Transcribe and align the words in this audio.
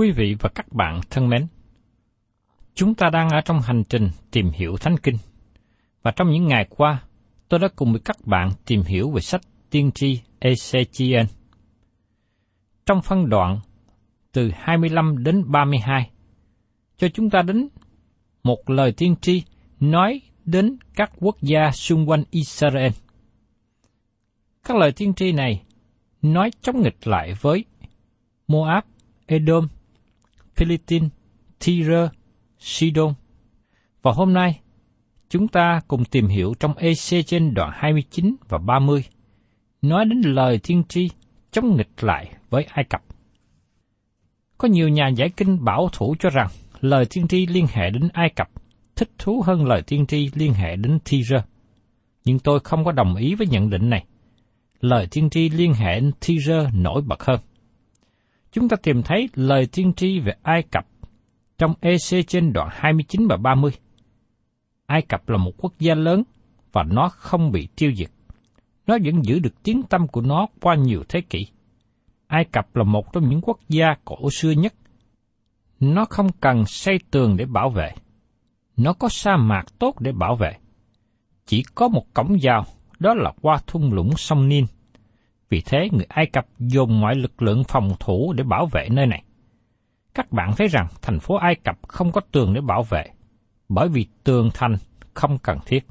Quý 0.00 0.10
vị 0.10 0.36
và 0.40 0.48
các 0.54 0.72
bạn 0.72 1.00
thân 1.10 1.28
mến, 1.28 1.46
chúng 2.74 2.94
ta 2.94 3.10
đang 3.10 3.28
ở 3.28 3.40
trong 3.44 3.60
hành 3.60 3.82
trình 3.88 4.08
tìm 4.30 4.50
hiểu 4.50 4.76
Thánh 4.76 4.96
Kinh. 5.02 5.16
Và 6.02 6.10
trong 6.10 6.30
những 6.30 6.46
ngày 6.46 6.66
qua, 6.70 7.02
tôi 7.48 7.60
đã 7.60 7.68
cùng 7.76 7.92
với 7.92 8.00
các 8.04 8.16
bạn 8.26 8.50
tìm 8.66 8.82
hiểu 8.82 9.10
về 9.10 9.20
sách 9.20 9.40
tiên 9.70 9.90
tri 9.94 10.20
Ezechiel. 10.40 11.24
Trong 12.86 13.02
phân 13.02 13.28
đoạn 13.28 13.60
từ 14.32 14.50
25 14.54 15.24
đến 15.24 15.44
32, 15.52 16.10
cho 16.96 17.08
chúng 17.08 17.30
ta 17.30 17.42
đến 17.42 17.68
một 18.42 18.70
lời 18.70 18.92
tiên 18.96 19.14
tri 19.20 19.42
nói 19.80 20.20
đến 20.44 20.76
các 20.94 21.12
quốc 21.20 21.36
gia 21.42 21.70
xung 21.70 22.08
quanh 22.08 22.22
Israel. 22.30 22.92
Các 24.64 24.76
lời 24.76 24.92
tiên 24.92 25.14
tri 25.14 25.32
này 25.32 25.62
nói 26.22 26.50
chống 26.60 26.82
nghịch 26.82 27.06
lại 27.06 27.34
với 27.40 27.64
Moab, 28.48 28.84
Edom, 29.26 29.68
Philippines, 30.60 31.10
Tyre, 31.58 32.08
Sidon. 32.58 33.14
Và 34.02 34.12
hôm 34.12 34.32
nay, 34.32 34.60
chúng 35.28 35.48
ta 35.48 35.80
cùng 35.88 36.04
tìm 36.04 36.26
hiểu 36.26 36.54
trong 36.60 36.74
EC 36.76 37.26
trên 37.26 37.54
đoạn 37.54 37.70
29 37.74 38.36
và 38.48 38.58
30, 38.58 39.04
nói 39.82 40.04
đến 40.04 40.20
lời 40.20 40.60
tiên 40.62 40.82
tri 40.88 41.10
chống 41.50 41.76
nghịch 41.76 42.04
lại 42.04 42.32
với 42.50 42.64
Ai 42.64 42.84
Cập. 42.84 43.02
Có 44.58 44.68
nhiều 44.68 44.88
nhà 44.88 45.08
giải 45.08 45.30
kinh 45.36 45.64
bảo 45.64 45.88
thủ 45.92 46.14
cho 46.18 46.30
rằng 46.30 46.48
lời 46.80 47.04
tiên 47.10 47.28
tri 47.28 47.46
liên 47.46 47.66
hệ 47.72 47.90
đến 47.90 48.08
Ai 48.12 48.30
Cập 48.36 48.48
thích 48.96 49.10
thú 49.18 49.42
hơn 49.46 49.66
lời 49.66 49.82
tiên 49.82 50.06
tri 50.06 50.30
liên 50.34 50.54
hệ 50.54 50.76
đến 50.76 50.98
Tyre. 51.10 51.42
Nhưng 52.24 52.38
tôi 52.38 52.60
không 52.60 52.84
có 52.84 52.92
đồng 52.92 53.16
ý 53.16 53.34
với 53.34 53.46
nhận 53.46 53.70
định 53.70 53.90
này. 53.90 54.04
Lời 54.80 55.08
tiên 55.10 55.30
tri 55.30 55.48
liên 55.48 55.74
hệ 55.74 56.00
đến 56.00 56.12
Tyre 56.26 56.70
nổi 56.74 57.02
bật 57.02 57.22
hơn. 57.22 57.40
Chúng 58.52 58.68
ta 58.68 58.76
tìm 58.82 59.02
thấy 59.02 59.28
lời 59.34 59.66
tiên 59.72 59.92
tri 59.96 60.20
về 60.20 60.32
Ai 60.42 60.62
Cập 60.62 60.86
trong 61.58 61.74
EC 61.80 62.26
trên 62.28 62.52
đoạn 62.52 62.68
29 62.72 63.26
và 63.28 63.36
30. 63.36 63.70
Ai 64.86 65.02
Cập 65.02 65.28
là 65.28 65.36
một 65.36 65.52
quốc 65.56 65.72
gia 65.78 65.94
lớn 65.94 66.22
và 66.72 66.82
nó 66.82 67.08
không 67.08 67.52
bị 67.52 67.68
tiêu 67.76 67.92
diệt. 67.96 68.10
Nó 68.86 68.98
vẫn 69.04 69.24
giữ 69.24 69.38
được 69.38 69.62
tiếng 69.62 69.82
tâm 69.82 70.08
của 70.08 70.20
nó 70.20 70.46
qua 70.60 70.74
nhiều 70.74 71.02
thế 71.08 71.20
kỷ. 71.20 71.46
Ai 72.26 72.44
Cập 72.44 72.76
là 72.76 72.84
một 72.84 73.12
trong 73.12 73.28
những 73.28 73.40
quốc 73.42 73.58
gia 73.68 73.94
cổ 74.04 74.30
xưa 74.30 74.50
nhất. 74.50 74.74
Nó 75.80 76.04
không 76.04 76.32
cần 76.40 76.64
xây 76.66 76.98
tường 77.10 77.36
để 77.36 77.44
bảo 77.44 77.70
vệ. 77.70 77.92
Nó 78.76 78.92
có 78.92 79.08
sa 79.08 79.36
mạc 79.36 79.64
tốt 79.78 80.00
để 80.00 80.12
bảo 80.12 80.36
vệ. 80.36 80.52
Chỉ 81.46 81.62
có 81.74 81.88
một 81.88 82.14
cổng 82.14 82.36
vào, 82.42 82.64
đó 82.98 83.14
là 83.14 83.32
qua 83.42 83.58
thung 83.66 83.92
lũng 83.92 84.16
sông 84.16 84.48
Ninh 84.48 84.66
vì 85.50 85.60
thế 85.60 85.88
người 85.92 86.06
Ai 86.08 86.26
Cập 86.26 86.46
dùng 86.58 87.00
mọi 87.00 87.14
lực 87.14 87.42
lượng 87.42 87.64
phòng 87.64 87.90
thủ 88.00 88.32
để 88.36 88.44
bảo 88.44 88.66
vệ 88.66 88.88
nơi 88.90 89.06
này. 89.06 89.22
Các 90.14 90.32
bạn 90.32 90.50
thấy 90.56 90.68
rằng 90.68 90.86
thành 91.02 91.20
phố 91.20 91.34
Ai 91.34 91.54
Cập 91.54 91.88
không 91.88 92.12
có 92.12 92.20
tường 92.32 92.54
để 92.54 92.60
bảo 92.60 92.82
vệ, 92.82 93.04
bởi 93.68 93.88
vì 93.88 94.06
tường 94.24 94.50
thành 94.54 94.76
không 95.14 95.38
cần 95.38 95.58
thiết. 95.66 95.86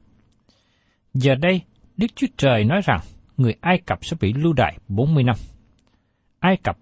Giờ 1.13 1.35
đây, 1.35 1.61
Đức 1.97 2.07
Chúa 2.15 2.27
Trời 2.37 2.63
nói 2.63 2.81
rằng 2.83 2.99
người 3.37 3.55
Ai 3.61 3.77
Cập 3.85 4.05
sẽ 4.05 4.17
bị 4.21 4.33
lưu 4.33 4.53
đày 4.53 4.77
40 4.87 5.23
năm. 5.23 5.35
Ai 6.39 6.57
Cập 6.57 6.77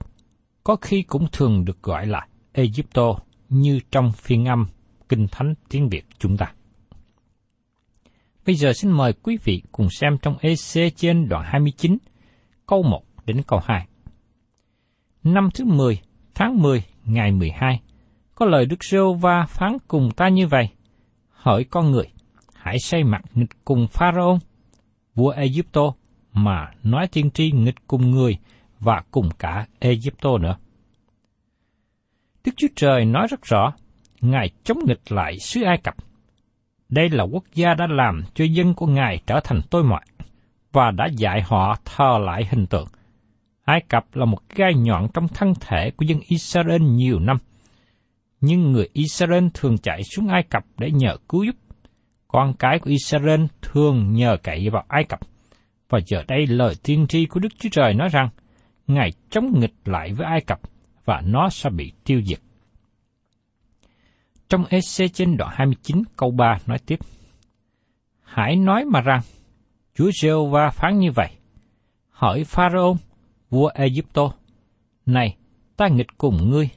có 0.64 0.76
khi 0.76 1.02
cũng 1.02 1.28
thường 1.32 1.66
được 1.66 1.84
gọi 1.84 2.06
là 2.06 2.28
Egypto 2.54 3.16
như 3.50 3.80
trong 3.92 4.12
phiên 4.12 4.46
âm 4.46 4.66
Kinh 5.10 5.28
Thánh 5.32 5.54
tiếng 5.70 5.90
Việt 5.90 6.06
chúng 6.20 6.38
ta. 6.38 6.54
Bây 8.46 8.56
giờ 8.56 8.74
xin 8.74 8.92
mời 8.92 9.14
quý 9.14 9.38
vị 9.44 9.62
cùng 9.72 9.90
xem 9.90 10.18
trong 10.22 10.38
EC 10.38 10.96
trên 10.96 11.30
đoạn 11.30 11.44
29, 11.46 11.98
câu 12.68 12.84
1 12.84 13.02
đến 13.26 13.42
câu 13.48 13.60
2. 13.64 13.88
Năm 15.24 15.50
thứ 15.54 15.66
10, 15.66 16.02
tháng 16.36 16.62
10, 16.62 16.84
ngày 17.06 17.32
12, 17.32 17.82
có 18.36 18.46
lời 18.46 18.66
Đức 18.66 18.84
Rêu 18.84 19.14
Va 19.14 19.46
phán 19.50 19.78
cùng 19.88 20.12
ta 20.12 20.30
như 20.30 20.48
vậy. 20.48 20.70
Hỏi 21.30 21.64
con 21.64 21.92
người, 21.92 22.06
hãy 22.56 22.80
xây 22.80 23.04
mặt 23.04 23.22
nghịch 23.34 23.50
cùng 23.66 23.88
Pharaoh, 23.88 24.40
vua 25.16 25.30
Egypto, 25.30 25.94
mà 26.34 26.72
nói 26.84 27.08
tiên 27.08 27.32
tri 27.32 27.52
nghịch 27.52 27.88
cùng 27.88 28.12
người 28.12 28.38
và 28.80 29.04
cùng 29.12 29.30
cả 29.40 29.68
Egypto 29.80 30.38
nữa. 30.38 30.58
Đức 32.46 32.52
Chúa 32.58 32.68
Trời 32.76 33.06
nói 33.06 33.28
rất 33.30 33.42
rõ, 33.42 33.74
Ngài 34.22 34.50
chống 34.64 34.80
nghịch 34.86 35.12
lại 35.12 35.40
xứ 35.40 35.62
Ai 35.62 35.78
Cập. 35.78 35.96
Đây 36.90 37.10
là 37.10 37.24
quốc 37.24 37.44
gia 37.54 37.74
đã 37.74 37.88
làm 37.90 38.24
cho 38.34 38.46
dân 38.46 38.74
của 38.74 38.88
Ngài 38.88 39.20
trở 39.28 39.40
thành 39.44 39.62
tôi 39.70 39.84
mọi, 39.84 40.02
và 40.78 40.92
đã 40.92 41.08
dạy 41.18 41.42
họ 41.42 41.76
thờ 41.86 42.18
lại 42.26 42.46
hình 42.50 42.66
tượng. 42.66 42.88
Ai 43.64 43.82
Cập 43.90 44.16
là 44.16 44.26
một 44.26 44.50
gai 44.56 44.74
nhọn 44.74 45.08
trong 45.14 45.28
thân 45.28 45.54
thể 45.62 45.92
của 45.98 46.06
dân 46.06 46.20
Israel 46.28 46.82
nhiều 46.82 47.20
năm. 47.20 47.38
Nhưng 48.42 48.72
người 48.72 48.90
Israel 48.94 49.48
thường 49.54 49.78
chạy 49.78 50.02
xuống 50.04 50.28
Ai 50.28 50.44
Cập 50.44 50.64
để 50.78 50.92
nhờ 50.92 51.18
cứu 51.30 51.44
giúp. 51.44 51.56
Con 52.28 52.54
cái 52.60 52.80
của 52.80 52.90
Israel 52.90 53.46
thường 53.62 54.14
nhờ 54.14 54.38
cậy 54.44 54.70
vào 54.70 54.84
Ai 54.88 55.04
Cập. 55.04 55.20
Và 55.90 56.00
giờ 56.06 56.24
đây 56.28 56.48
lời 56.48 56.74
tiên 56.84 57.06
tri 57.08 57.26
của 57.26 57.40
Đức 57.40 57.50
Chúa 57.60 57.70
Trời 57.72 57.94
nói 57.94 58.10
rằng, 58.12 58.30
Ngài 58.88 59.10
chống 59.30 59.60
nghịch 59.60 59.76
lại 59.86 60.14
với 60.14 60.28
Ai 60.28 60.42
Cập 60.42 60.60
và 61.06 61.22
nó 61.26 61.50
sẽ 61.50 61.70
bị 61.70 61.92
tiêu 62.04 62.22
diệt. 62.26 62.40
Trong 64.50 64.66
EC 64.70 65.14
trên 65.14 65.38
đoạn 65.38 65.52
29 65.54 66.04
câu 66.18 66.32
3 66.32 66.58
nói 66.68 66.78
tiếp. 66.86 67.00
Hãy 68.24 68.56
nói 68.56 68.86
mà 68.86 69.02
rằng, 69.02 69.22
Chúa 69.98 70.12
giê 70.22 70.30
va 70.52 70.70
phán 70.70 71.00
như 71.00 71.12
vậy. 71.12 71.30
Hỏi 72.10 72.44
Pharaoh, 72.44 72.98
vua 73.50 73.70
Egypto, 73.74 74.32
Này, 75.06 75.38
ta 75.78 75.88
nghịch 75.88 76.18
cùng 76.18 76.50
ngươi, 76.50 76.70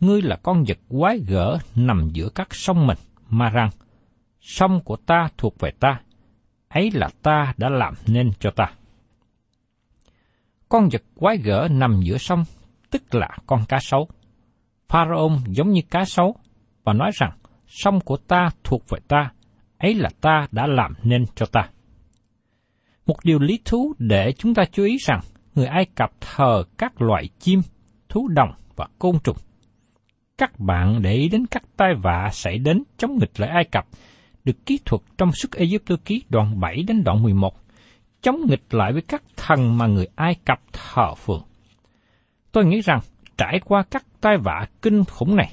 ngươi 0.00 0.22
là 0.22 0.36
con 0.42 0.64
vật 0.68 0.78
quái 0.88 1.18
gở 1.18 1.58
nằm 1.74 2.08
giữa 2.12 2.28
các 2.34 2.48
sông 2.54 2.86
mình, 2.86 2.98
mà 3.28 3.50
rằng, 3.50 3.70
sông 4.40 4.80
của 4.84 4.96
ta 4.96 5.28
thuộc 5.38 5.54
về 5.58 5.70
ta, 5.80 6.00
ấy 6.68 6.90
là 6.94 7.08
ta 7.22 7.52
đã 7.56 7.68
làm 7.68 7.94
nên 8.06 8.30
cho 8.40 8.50
ta. 8.50 8.64
Con 10.68 10.88
vật 10.92 11.02
quái 11.14 11.36
gở 11.36 11.68
nằm 11.70 12.00
giữa 12.02 12.18
sông, 12.18 12.44
tức 12.90 13.14
là 13.14 13.28
con 13.46 13.60
cá 13.68 13.78
sấu. 13.80 14.08
Pharaoh 14.88 15.32
giống 15.46 15.70
như 15.70 15.80
cá 15.90 16.04
sấu, 16.04 16.36
và 16.84 16.92
nói 16.92 17.10
rằng, 17.14 17.32
sông 17.66 18.00
của 18.00 18.16
ta 18.16 18.48
thuộc 18.64 18.82
về 18.88 18.98
ta, 19.08 19.32
ấy 19.78 19.94
là 19.94 20.08
ta 20.20 20.46
đã 20.52 20.66
làm 20.66 20.94
nên 21.02 21.24
cho 21.34 21.46
ta. 21.46 21.70
Một 23.10 23.24
điều 23.24 23.38
lý 23.38 23.60
thú 23.64 23.94
để 23.98 24.32
chúng 24.38 24.54
ta 24.54 24.62
chú 24.72 24.84
ý 24.84 24.96
rằng, 25.06 25.20
người 25.54 25.66
Ai 25.66 25.86
Cập 25.94 26.10
thờ 26.20 26.64
các 26.78 27.02
loại 27.02 27.28
chim, 27.38 27.60
thú 28.08 28.28
đồng 28.28 28.52
và 28.76 28.86
côn 28.98 29.18
trùng. 29.24 29.36
Các 30.38 30.60
bạn 30.60 31.02
để 31.02 31.14
ý 31.14 31.28
đến 31.28 31.46
các 31.46 31.62
tai 31.76 31.94
vạ 32.02 32.28
xảy 32.32 32.58
đến 32.58 32.82
chống 32.96 33.18
nghịch 33.18 33.40
lại 33.40 33.50
Ai 33.50 33.64
Cập, 33.64 33.86
được 34.44 34.66
kỹ 34.66 34.78
thuật 34.84 35.02
trong 35.18 35.32
sức 35.32 35.52
Ai 35.52 35.78
Cập 35.86 36.04
ký 36.04 36.22
đoạn 36.28 36.60
7 36.60 36.82
đến 36.88 37.04
đoạn 37.04 37.22
11, 37.22 37.54
chống 38.22 38.40
nghịch 38.48 38.74
lại 38.74 38.92
với 38.92 39.02
các 39.02 39.22
thần 39.36 39.78
mà 39.78 39.86
người 39.86 40.06
Ai 40.14 40.34
Cập 40.44 40.60
thờ 40.72 41.14
phượng. 41.14 41.42
Tôi 42.52 42.64
nghĩ 42.64 42.80
rằng, 42.80 43.00
trải 43.38 43.60
qua 43.64 43.82
các 43.90 44.04
tai 44.20 44.36
vạ 44.36 44.66
kinh 44.82 45.04
khủng 45.04 45.36
này, 45.36 45.52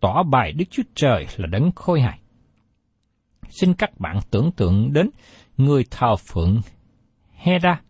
tỏ 0.00 0.22
bài 0.22 0.52
Đức 0.52 0.64
Chúa 0.70 0.82
Trời 0.94 1.26
là 1.36 1.46
đấng 1.46 1.72
khôi 1.72 2.00
hài. 2.00 2.18
Xin 3.48 3.74
các 3.74 4.00
bạn 4.00 4.20
tưởng 4.30 4.50
tượng 4.56 4.92
đến 4.92 5.10
người 5.56 5.84
thờ 5.90 6.16
phượng 6.16 6.60
Hera, 7.36 7.80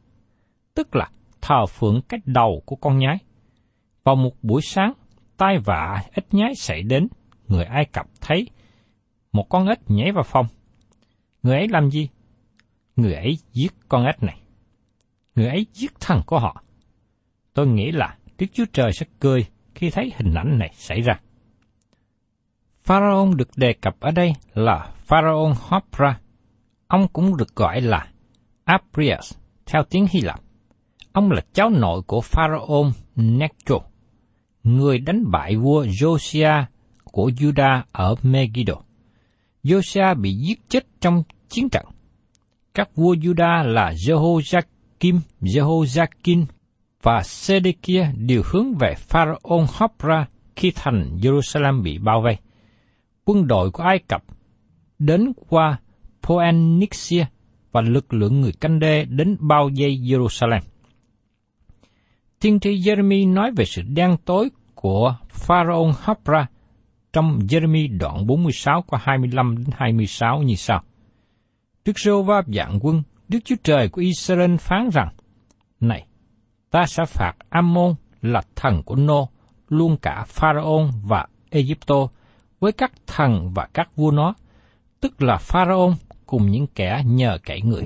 tức 0.74 0.96
là 0.96 1.10
thờ 1.40 1.66
phượng 1.66 2.00
cái 2.08 2.20
đầu 2.24 2.62
của 2.66 2.76
con 2.76 2.98
nhái. 2.98 3.18
Vào 4.04 4.16
một 4.16 4.32
buổi 4.42 4.62
sáng, 4.62 4.92
tai 5.36 5.58
vạ 5.58 6.02
ít 6.14 6.34
nhái 6.34 6.54
xảy 6.54 6.82
đến, 6.82 7.08
người 7.48 7.64
Ai 7.64 7.84
Cập 7.84 8.06
thấy 8.20 8.46
một 9.32 9.48
con 9.48 9.66
ếch 9.66 9.90
nhảy 9.90 10.12
vào 10.12 10.24
phòng. 10.24 10.46
Người 11.42 11.56
ấy 11.56 11.68
làm 11.68 11.90
gì? 11.90 12.08
Người 12.96 13.14
ấy 13.14 13.38
giết 13.52 13.72
con 13.88 14.04
ếch 14.04 14.22
này. 14.22 14.40
Người 15.34 15.48
ấy 15.48 15.66
giết 15.72 15.92
thằng 16.00 16.22
của 16.26 16.38
họ. 16.38 16.62
Tôi 17.54 17.66
nghĩ 17.66 17.90
là 17.90 18.16
Đức 18.38 18.46
Chúa 18.52 18.64
Trời 18.72 18.92
sẽ 18.92 19.06
cười 19.20 19.46
khi 19.74 19.90
thấy 19.90 20.12
hình 20.16 20.34
ảnh 20.34 20.58
này 20.58 20.70
xảy 20.74 21.00
ra. 21.00 21.20
Pharaon 22.82 23.36
được 23.36 23.48
đề 23.56 23.72
cập 23.72 24.00
ở 24.00 24.10
đây 24.10 24.32
là 24.54 24.90
Pharaon 24.96 25.52
Hopra. 25.60 26.20
Ông 26.86 27.08
cũng 27.12 27.36
được 27.36 27.56
gọi 27.56 27.80
là 27.80 28.08
Aprias 28.66 29.34
theo 29.66 29.82
tiếng 29.90 30.06
Hy 30.10 30.20
Lạp. 30.20 30.40
Ông 31.12 31.30
là 31.30 31.40
cháu 31.52 31.70
nội 31.70 32.02
của 32.06 32.20
Pharaoh 32.20 32.86
Necho, 33.16 33.78
người 34.62 34.98
đánh 34.98 35.30
bại 35.30 35.56
vua 35.56 35.84
Josiah 35.84 36.64
của 37.04 37.30
Judah 37.36 37.82
ở 37.92 38.14
Megiddo. 38.22 38.74
Josiah 39.64 40.20
bị 40.20 40.32
giết 40.32 40.60
chết 40.68 40.86
trong 41.00 41.22
chiến 41.48 41.68
trận. 41.68 41.86
Các 42.74 42.96
vua 42.96 43.14
Judah 43.14 43.64
là 43.64 43.92
Jehoiakim, 43.92 45.20
Jehoiakim 45.40 46.44
và 47.02 47.22
Sedekia 47.22 48.06
đều 48.16 48.42
hướng 48.44 48.74
về 48.74 48.94
Pharaoh 48.98 49.70
Hopra 49.78 50.26
khi 50.56 50.72
thành 50.74 51.18
Jerusalem 51.22 51.82
bị 51.82 51.98
bao 51.98 52.20
vây. 52.20 52.36
Quân 53.24 53.46
đội 53.46 53.70
của 53.70 53.82
Ai 53.82 53.98
Cập 53.98 54.24
đến 54.98 55.32
qua 55.48 55.78
Phoenixia 56.22 57.26
và 57.76 57.82
lực 57.82 58.14
lượng 58.14 58.40
người 58.40 58.52
canh 58.52 58.78
đê 58.78 59.04
đến 59.04 59.36
bao 59.40 59.68
dây 59.68 59.98
Jerusalem. 59.98 60.60
Tiên 62.40 62.60
tri 62.60 62.70
Jeremy 62.70 63.32
nói 63.34 63.50
về 63.56 63.64
sự 63.64 63.82
đen 63.82 64.16
tối 64.24 64.50
của 64.74 65.16
Pharaoh 65.28 65.96
Hopra 66.04 66.46
trong 67.12 67.38
Jeremy 67.38 67.98
đoạn 67.98 68.26
46 68.26 68.82
qua 68.86 69.00
25 69.02 69.56
đến 69.56 69.66
26 69.72 70.42
như 70.42 70.54
sau. 70.54 70.82
Đức 71.84 71.98
giê 71.98 72.10
va 72.26 72.42
dạng 72.46 72.78
quân, 72.82 73.02
Đức 73.28 73.38
Chúa 73.44 73.56
Trời 73.62 73.88
của 73.88 74.00
Israel 74.00 74.56
phán 74.56 74.88
rằng, 74.92 75.08
Này, 75.80 76.06
ta 76.70 76.86
sẽ 76.86 77.04
phạt 77.06 77.32
Ammon 77.48 77.94
là 78.22 78.42
thần 78.54 78.82
của 78.82 78.96
Nô, 78.96 79.28
luôn 79.68 79.96
cả 79.96 80.24
Pharaoh 80.26 80.90
và 81.04 81.26
Egypto, 81.50 82.08
với 82.60 82.72
các 82.72 82.92
thần 83.06 83.52
và 83.54 83.68
các 83.74 83.96
vua 83.96 84.10
nó, 84.10 84.34
tức 85.00 85.22
là 85.22 85.36
Pharaoh 85.36 85.94
cùng 86.26 86.50
những 86.50 86.66
kẻ 86.66 87.02
nhờ 87.06 87.38
cậy 87.44 87.60
người. 87.62 87.84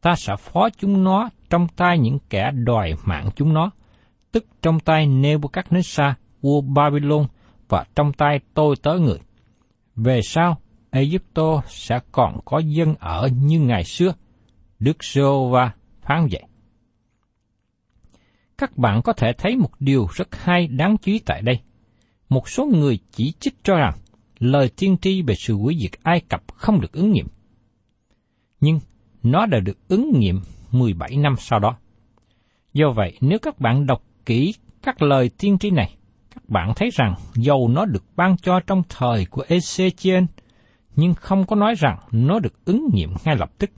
Ta 0.00 0.14
sẽ 0.16 0.32
phó 0.38 0.68
chúng 0.70 1.04
nó 1.04 1.30
trong 1.50 1.68
tay 1.76 1.98
những 1.98 2.18
kẻ 2.30 2.50
đòi 2.54 2.94
mạng 3.04 3.28
chúng 3.36 3.54
nó, 3.54 3.70
tức 4.32 4.46
trong 4.62 4.80
tay 4.80 5.06
Nebuchadnezzar, 5.06 6.12
vua 6.40 6.60
Babylon, 6.60 7.26
và 7.68 7.84
trong 7.94 8.12
tay 8.12 8.40
tôi 8.54 8.76
tới 8.82 9.00
người. 9.00 9.18
Về 9.96 10.20
sau, 10.22 10.58
Egypto 10.90 11.62
sẽ 11.68 12.00
còn 12.12 12.40
có 12.44 12.58
dân 12.58 12.94
ở 12.98 13.28
như 13.42 13.60
ngày 13.60 13.84
xưa. 13.84 14.12
Đức 14.78 15.04
giê 15.04 15.22
va 15.50 15.72
phán 16.02 16.28
vậy. 16.30 16.42
Các 18.58 18.76
bạn 18.76 19.02
có 19.02 19.12
thể 19.12 19.32
thấy 19.38 19.56
một 19.56 19.70
điều 19.80 20.06
rất 20.14 20.36
hay 20.36 20.66
đáng 20.66 20.96
chú 21.02 21.12
ý 21.12 21.18
tại 21.18 21.42
đây. 21.42 21.60
Một 22.28 22.48
số 22.48 22.66
người 22.66 22.98
chỉ 23.12 23.32
trích 23.40 23.54
cho 23.64 23.76
rằng 23.76 23.94
lời 24.38 24.70
tiên 24.76 24.96
tri 25.02 25.22
về 25.22 25.34
sự 25.34 25.54
hủy 25.54 25.76
diệt 25.80 25.90
Ai 26.02 26.20
Cập 26.20 26.42
không 26.54 26.80
được 26.80 26.92
ứng 26.92 27.12
nghiệm. 27.12 27.26
Nhưng 28.60 28.80
nó 29.22 29.46
đã 29.46 29.60
được 29.60 29.88
ứng 29.88 30.12
nghiệm 30.18 30.40
17 30.72 31.16
năm 31.16 31.34
sau 31.38 31.58
đó. 31.58 31.76
Do 32.72 32.90
vậy, 32.90 33.18
nếu 33.20 33.38
các 33.38 33.60
bạn 33.60 33.86
đọc 33.86 34.02
kỹ 34.26 34.54
các 34.82 35.02
lời 35.02 35.30
tiên 35.38 35.58
tri 35.58 35.70
này, 35.70 35.96
các 36.34 36.48
bạn 36.48 36.72
thấy 36.76 36.90
rằng 36.92 37.14
dầu 37.34 37.68
nó 37.68 37.84
được 37.84 38.04
ban 38.16 38.36
cho 38.36 38.60
trong 38.66 38.82
thời 38.88 39.26
của 39.26 39.44
Ezechiel, 39.48 40.26
nhưng 40.96 41.14
không 41.14 41.46
có 41.46 41.56
nói 41.56 41.74
rằng 41.74 41.98
nó 42.10 42.38
được 42.38 42.64
ứng 42.64 42.88
nghiệm 42.92 43.14
ngay 43.24 43.36
lập 43.36 43.50
tức. 43.58 43.70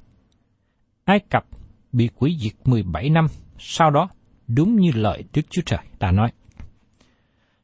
Ai 1.04 1.21
Cập 1.30 1.45
bị 1.92 2.09
quỷ 2.14 2.37
diệt 2.40 2.52
17 2.64 3.11
năm 3.11 3.26
sau 3.59 3.90
đó, 3.90 4.09
đúng 4.49 4.76
như 4.76 4.90
lời 4.95 5.25
Đức 5.35 5.42
Chúa 5.50 5.62
Trời 5.66 5.80
đã 5.99 6.12
nói. 6.12 6.33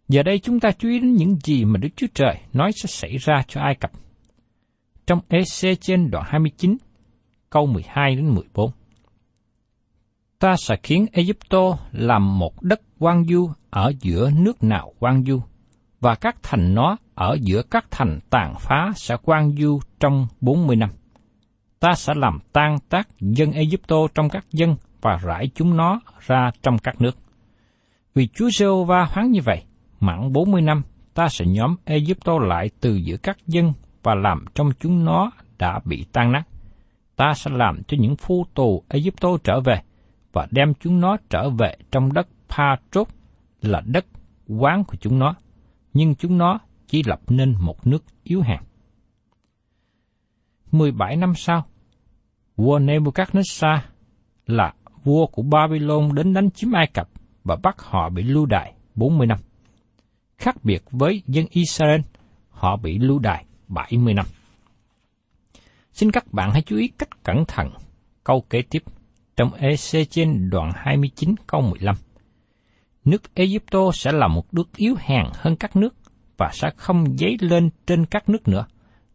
Giờ 0.08 0.22
đây 0.22 0.38
chúng 0.38 0.60
ta 0.60 0.70
chú 0.78 0.88
ý 0.88 1.00
đến 1.00 1.14
những 1.14 1.36
gì 1.44 1.64
mà 1.64 1.78
Đức 1.78 1.88
Chúa 1.96 2.06
Trời 2.14 2.40
nói 2.52 2.70
sẽ 2.72 2.86
xảy 2.86 3.16
ra 3.16 3.42
cho 3.48 3.60
Ai 3.60 3.74
Cập. 3.74 3.90
Trong 5.06 5.20
EC 5.28 5.80
trên 5.80 6.10
đoạn 6.10 6.24
29, 6.28 6.76
câu 7.50 7.66
12 7.66 8.16
đến 8.16 8.34
14. 8.34 8.70
Ta 10.38 10.56
sẽ 10.56 10.76
khiến 10.82 11.06
Egypto 11.12 11.78
làm 11.92 12.38
một 12.38 12.62
đất 12.62 12.80
quan 12.98 13.24
du 13.24 13.50
ở 13.70 13.92
giữa 14.00 14.30
nước 14.36 14.62
nào 14.62 14.92
quan 14.98 15.24
du, 15.24 15.40
và 16.00 16.14
các 16.14 16.36
thành 16.42 16.74
nó 16.74 16.96
ở 17.14 17.36
giữa 17.40 17.62
các 17.62 17.86
thành 17.90 18.18
tàn 18.30 18.54
phá 18.60 18.92
sẽ 18.96 19.16
quan 19.22 19.56
du 19.56 19.80
trong 20.00 20.26
40 20.40 20.76
năm. 20.76 20.90
Ta 21.80 21.94
sẽ 21.94 22.12
làm 22.16 22.38
tan 22.52 22.76
tác 22.88 23.08
dân 23.20 23.52
Egypto 23.52 23.96
trong 24.14 24.28
các 24.28 24.44
dân 24.52 24.76
và 25.00 25.16
rải 25.22 25.50
chúng 25.54 25.76
nó 25.76 26.00
ra 26.26 26.50
trong 26.62 26.78
các 26.78 27.00
nước. 27.00 27.16
Vì 28.14 28.28
Chúa 28.28 28.48
giê 28.50 28.66
va 28.86 29.06
hoán 29.10 29.30
như 29.30 29.40
vậy, 29.44 29.64
mãn 30.00 30.32
40 30.32 30.62
năm, 30.62 30.82
ta 31.14 31.28
sẽ 31.28 31.46
nhóm 31.46 31.76
Egypto 31.84 32.38
lại 32.38 32.70
từ 32.80 32.94
giữa 32.94 33.16
các 33.16 33.36
dân 33.46 33.72
và 34.02 34.14
làm 34.14 34.44
trong 34.54 34.70
chúng 34.80 35.04
nó 35.04 35.30
đã 35.58 35.80
bị 35.84 36.06
tan 36.12 36.32
nát. 36.32 36.42
Ta 37.18 37.34
sẽ 37.34 37.50
làm 37.54 37.82
cho 37.88 37.96
những 38.00 38.16
phu 38.16 38.46
tù 38.54 38.82
Egypto 38.88 39.28
trở 39.44 39.60
về 39.60 39.80
và 40.32 40.46
đem 40.50 40.74
chúng 40.80 41.00
nó 41.00 41.16
trở 41.30 41.50
về 41.50 41.76
trong 41.90 42.12
đất 42.12 42.28
Patrốt 42.48 43.08
là 43.62 43.82
đất 43.86 44.06
quán 44.46 44.84
của 44.84 44.96
chúng 45.00 45.18
nó, 45.18 45.34
nhưng 45.94 46.14
chúng 46.14 46.38
nó 46.38 46.58
chỉ 46.86 47.02
lập 47.06 47.20
nên 47.28 47.54
một 47.60 47.86
nước 47.86 48.04
yếu 48.22 48.40
hèn. 48.40 48.60
17 50.72 51.16
năm 51.16 51.32
sau, 51.34 51.66
vua 52.56 52.78
Nebuchadnezzar 52.78 53.78
là 54.46 54.74
vua 55.04 55.26
của 55.26 55.42
Babylon 55.42 56.14
đến 56.14 56.34
đánh 56.34 56.50
chiếm 56.50 56.72
Ai 56.72 56.86
Cập 56.86 57.08
và 57.44 57.56
bắt 57.62 57.82
họ 57.82 58.08
bị 58.08 58.22
lưu 58.22 58.46
đày 58.46 58.74
40 58.94 59.26
năm. 59.26 59.38
Khác 60.38 60.56
biệt 60.62 60.82
với 60.90 61.22
dân 61.26 61.46
Israel, 61.50 62.00
họ 62.50 62.76
bị 62.76 62.98
lưu 62.98 63.18
đày 63.18 63.44
70 63.68 64.14
năm. 64.14 64.26
Xin 65.98 66.10
các 66.10 66.32
bạn 66.32 66.50
hãy 66.52 66.62
chú 66.62 66.76
ý 66.76 66.88
cách 66.88 67.24
cẩn 67.24 67.44
thận 67.48 67.68
câu 68.24 68.44
kế 68.50 68.62
tiếp 68.62 68.82
trong 69.36 69.52
EC 69.54 70.10
trên 70.10 70.50
đoạn 70.50 70.72
29 70.74 71.34
câu 71.46 71.60
15 71.60 71.96
nước 73.04 73.34
Egypto 73.34 73.90
sẽ 73.94 74.12
là 74.12 74.28
một 74.28 74.54
nước 74.54 74.76
yếu 74.76 74.94
hèn 74.98 75.26
hơn 75.34 75.56
các 75.56 75.76
nước 75.76 75.94
và 76.36 76.50
sẽ 76.52 76.70
không 76.76 77.16
dấy 77.18 77.36
lên 77.40 77.70
trên 77.86 78.06
các 78.06 78.28
nước 78.28 78.48
nữa. 78.48 78.66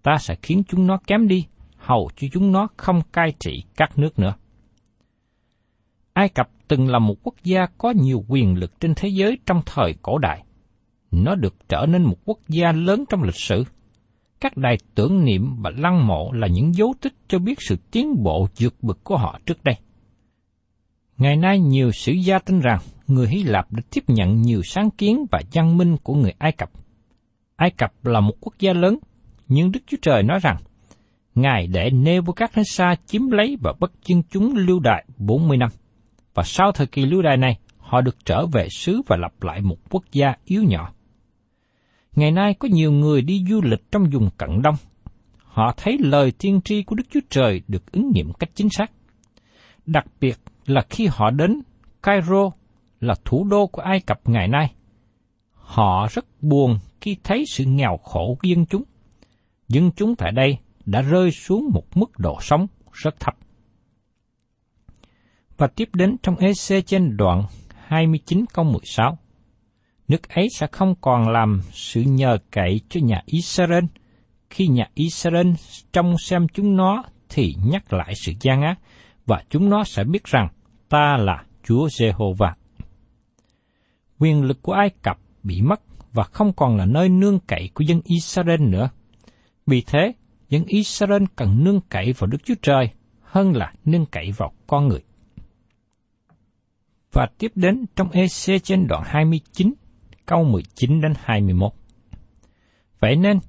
Ta 0.01 0.17
sẽ 0.19 0.35
khiến 0.41 0.63
chúng 0.67 0.87
nó 0.87 0.97
kém 1.07 1.27
đi, 1.27 1.47
hầu 1.77 2.09
cho 2.15 2.27
chúng 2.31 2.51
nó 2.51 2.67
không 2.77 3.01
cai 3.13 3.33
trị 3.39 3.63
các 3.77 3.97
nước 3.97 4.19
nữa. 4.19 4.33
Ai 6.13 6.29
Cập 6.29 6.49
từng 6.67 6.89
là 6.89 6.99
một 6.99 7.15
quốc 7.23 7.35
gia 7.43 7.65
có 7.77 7.91
nhiều 7.91 8.25
quyền 8.27 8.57
lực 8.57 8.79
trên 8.79 8.93
thế 8.95 9.09
giới 9.09 9.37
trong 9.45 9.61
thời 9.65 9.95
cổ 10.01 10.17
đại. 10.17 10.43
Nó 11.11 11.35
được 11.35 11.55
trở 11.69 11.85
nên 11.89 12.03
một 12.03 12.17
quốc 12.25 12.39
gia 12.47 12.71
lớn 12.71 13.03
trong 13.09 13.23
lịch 13.23 13.39
sử 13.39 13.63
các 14.43 14.57
đài 14.57 14.77
tưởng 14.95 15.25
niệm 15.25 15.55
và 15.59 15.71
lăng 15.77 16.07
mộ 16.07 16.31
là 16.31 16.47
những 16.47 16.75
dấu 16.75 16.93
tích 17.01 17.13
cho 17.27 17.39
biết 17.39 17.57
sự 17.59 17.75
tiến 17.91 18.23
bộ 18.23 18.47
vượt 18.59 18.75
bực 18.81 19.03
của 19.03 19.17
họ 19.17 19.39
trước 19.45 19.63
đây. 19.63 19.75
Ngày 21.17 21.35
nay 21.35 21.59
nhiều 21.59 21.91
sử 21.91 22.11
gia 22.11 22.39
tin 22.39 22.59
rằng 22.59 22.79
người 23.07 23.27
Hy 23.27 23.43
Lạp 23.43 23.71
đã 23.71 23.81
tiếp 23.91 24.03
nhận 24.07 24.41
nhiều 24.41 24.61
sáng 24.63 24.89
kiến 24.89 25.25
và 25.31 25.41
văn 25.53 25.77
minh 25.77 25.97
của 26.03 26.13
người 26.13 26.33
Ai 26.37 26.51
Cập. 26.51 26.69
Ai 27.55 27.71
Cập 27.71 28.05
là 28.05 28.19
một 28.19 28.33
quốc 28.41 28.53
gia 28.59 28.73
lớn, 28.73 28.97
nhưng 29.47 29.71
Đức 29.71 29.79
Chúa 29.87 29.97
Trời 30.01 30.23
nói 30.23 30.39
rằng, 30.41 30.57
Ngài 31.35 31.67
để 31.67 31.89
Nebuchadnezzar 31.89 32.95
chiếm 33.05 33.31
lấy 33.31 33.57
và 33.61 33.73
bắt 33.79 33.91
chân 34.03 34.23
chúng 34.29 34.55
lưu 34.55 34.79
đại 34.79 35.05
40 35.17 35.57
năm. 35.57 35.69
Và 36.33 36.43
sau 36.43 36.71
thời 36.71 36.87
kỳ 36.87 37.05
lưu 37.05 37.21
đại 37.21 37.37
này, 37.37 37.59
họ 37.77 38.01
được 38.01 38.25
trở 38.25 38.45
về 38.45 38.67
xứ 38.77 39.01
và 39.07 39.17
lập 39.17 39.43
lại 39.43 39.61
một 39.61 39.77
quốc 39.89 40.03
gia 40.11 40.33
yếu 40.45 40.63
nhỏ. 40.63 40.92
Ngày 42.15 42.31
nay 42.31 42.53
có 42.53 42.67
nhiều 42.71 42.91
người 42.91 43.21
đi 43.21 43.45
du 43.49 43.61
lịch 43.61 43.91
trong 43.91 44.03
vùng 44.11 44.29
cận 44.37 44.61
đông. 44.61 44.75
Họ 45.37 45.73
thấy 45.77 45.97
lời 45.99 46.31
tiên 46.39 46.61
tri 46.65 46.83
của 46.83 46.95
Đức 46.95 47.03
Chúa 47.09 47.19
Trời 47.29 47.61
được 47.67 47.91
ứng 47.91 48.11
nghiệm 48.13 48.33
cách 48.33 48.49
chính 48.53 48.69
xác. 48.69 48.91
Đặc 49.85 50.05
biệt 50.21 50.37
là 50.65 50.81
khi 50.89 51.07
họ 51.11 51.29
đến 51.29 51.61
Cairo 52.03 52.51
là 52.99 53.15
thủ 53.25 53.47
đô 53.49 53.67
của 53.67 53.81
Ai 53.81 53.99
Cập 53.99 54.29
ngày 54.29 54.47
nay. 54.47 54.73
Họ 55.53 56.07
rất 56.11 56.25
buồn 56.41 56.77
khi 57.01 57.17
thấy 57.23 57.43
sự 57.51 57.65
nghèo 57.65 57.97
khổ 57.97 58.37
của 58.41 58.47
dân 58.47 58.65
chúng. 58.65 58.83
Dân 59.67 59.91
chúng 59.95 60.15
tại 60.15 60.31
đây 60.31 60.57
đã 60.85 61.01
rơi 61.01 61.31
xuống 61.31 61.69
một 61.73 61.83
mức 61.95 62.19
độ 62.19 62.37
sống 62.41 62.67
rất 62.91 63.19
thấp. 63.19 63.35
Và 65.57 65.67
tiếp 65.67 65.89
đến 65.93 66.15
trong 66.23 66.35
EC 66.35 66.85
trên 66.85 67.17
đoạn 67.17 67.43
29 67.87 68.45
câu 68.53 68.65
16. 68.65 69.17
Nước 70.07 70.29
ấy 70.29 70.47
sẽ 70.49 70.67
không 70.71 70.95
còn 71.01 71.29
làm 71.29 71.61
sự 71.71 72.01
nhờ 72.01 72.37
cậy 72.51 72.81
cho 72.89 72.99
nhà 73.03 73.21
Israel. 73.25 73.83
Khi 74.49 74.67
nhà 74.67 74.89
Israel 74.93 75.47
trông 75.93 76.17
xem 76.17 76.47
chúng 76.53 76.75
nó 76.75 77.03
thì 77.29 77.55
nhắc 77.65 77.93
lại 77.93 78.13
sự 78.15 78.31
gian 78.41 78.61
ác, 78.61 78.79
và 79.25 79.43
chúng 79.49 79.69
nó 79.69 79.83
sẽ 79.83 80.03
biết 80.03 80.23
rằng 80.23 80.47
ta 80.89 81.17
là 81.17 81.43
Chúa 81.63 81.87
Jehovah. 81.87 82.51
Quyền 84.19 84.43
lực 84.43 84.61
của 84.61 84.73
Ai 84.73 84.89
Cập 85.01 85.17
bị 85.43 85.61
mất 85.61 85.81
và 86.13 86.23
không 86.23 86.53
còn 86.53 86.77
là 86.77 86.85
nơi 86.85 87.09
nương 87.09 87.39
cậy 87.39 87.69
của 87.73 87.83
dân 87.83 88.01
Israel 88.03 88.61
nữa. 88.61 88.89
Vì 89.67 89.81
thế, 89.81 90.13
dân 90.49 90.65
Israel 90.65 91.23
cần 91.35 91.63
nương 91.63 91.81
cậy 91.89 92.13
vào 92.13 92.27
Đức 92.27 92.37
Chúa 92.45 92.55
Trời 92.61 92.89
hơn 93.21 93.55
là 93.55 93.73
nương 93.85 94.05
cậy 94.05 94.31
vào 94.37 94.53
con 94.67 94.87
người. 94.87 95.03
Và 97.11 97.27
tiếp 97.37 97.51
đến 97.55 97.85
trong 97.95 98.09
EC 98.09 98.63
trên 98.63 98.87
đoạn 98.87 99.03
29, 99.05 99.73
câu 100.25 100.43
19 100.43 101.01
đến 101.01 101.13
21. 101.23 101.71
Vậy 102.99 103.15
nên, 103.15 103.39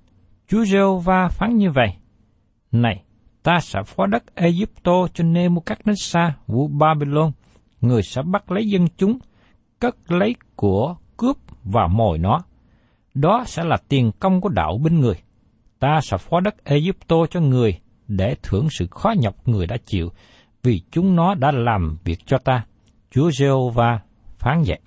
Chúa 0.48 0.64
giê 0.64 0.78
va 1.04 1.28
phán 1.28 1.56
như 1.56 1.70
vậy: 1.70 1.88
Này, 2.72 3.04
ta 3.42 3.60
sẽ 3.60 3.80
phó 3.86 4.06
đất 4.06 4.34
Egypto 4.34 5.06
cho 5.14 5.24
Nebuchadnezzar 5.24 6.30
vua 6.46 6.66
Babylon, 6.66 7.32
người 7.80 8.02
sẽ 8.02 8.22
bắt 8.22 8.52
lấy 8.52 8.68
dân 8.68 8.86
chúng, 8.96 9.18
cất 9.80 10.12
lấy 10.12 10.34
của 10.56 10.96
cướp 11.16 11.36
và 11.64 11.86
mồi 11.86 12.18
nó. 12.18 12.44
Đó 13.14 13.44
sẽ 13.46 13.64
là 13.64 13.76
tiền 13.88 14.10
công 14.18 14.40
của 14.40 14.48
đạo 14.48 14.78
binh 14.84 15.00
người. 15.00 15.16
Ta 15.78 16.00
sẽ 16.02 16.16
phó 16.16 16.40
đất 16.40 16.64
Egypto 16.64 17.16
cho 17.30 17.40
người 17.40 17.78
để 18.08 18.36
thưởng 18.42 18.68
sự 18.70 18.86
khó 18.90 19.14
nhọc 19.18 19.48
người 19.48 19.66
đã 19.66 19.76
chịu, 19.86 20.12
vì 20.62 20.80
chúng 20.90 21.16
nó 21.16 21.34
đã 21.34 21.50
làm 21.50 21.96
việc 22.04 22.18
cho 22.26 22.38
ta. 22.38 22.64
Chúa 23.10 23.30
giê 23.30 23.48
va 23.74 24.00
phán 24.38 24.62
vậy. 24.66 24.78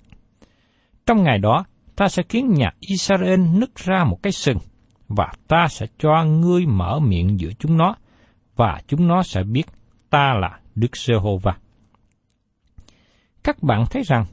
Trong 1.06 1.22
ngày 1.22 1.38
đó, 1.38 1.64
ta 1.98 2.08
sẽ 2.08 2.22
khiến 2.28 2.54
nhà 2.54 2.70
Israel 2.80 3.40
nứt 3.40 3.74
ra 3.76 4.04
một 4.04 4.22
cái 4.22 4.32
sừng, 4.32 4.58
và 5.08 5.32
ta 5.48 5.66
sẽ 5.70 5.86
cho 5.98 6.24
ngươi 6.24 6.66
mở 6.66 7.00
miệng 7.00 7.40
giữa 7.40 7.50
chúng 7.58 7.76
nó, 7.76 7.96
và 8.56 8.80
chúng 8.86 9.08
nó 9.08 9.22
sẽ 9.22 9.42
biết 9.42 9.66
ta 10.10 10.34
là 10.40 10.60
Đức 10.74 10.96
Giê-hô-va. 10.96 11.56
Các 13.44 13.62
bạn 13.62 13.84
thấy 13.90 14.02
rằng 14.06 14.24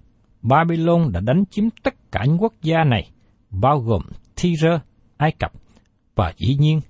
Babylon 0.42 1.12
đã 1.12 1.20
đánh 1.20 1.44
chiếm 1.52 1.66
tất 1.84 2.12
cả 2.12 2.24
những 2.26 2.42
quốc 2.42 2.54
gia 2.62 2.84
này, 2.84 3.10
bao 3.50 3.80
gồm 3.80 4.02
Tyre, 4.42 4.80
Ai 5.18 5.32
Cập, 5.32 5.52
và 6.16 6.34
dĩ 6.38 6.56
nhiên 6.60 6.82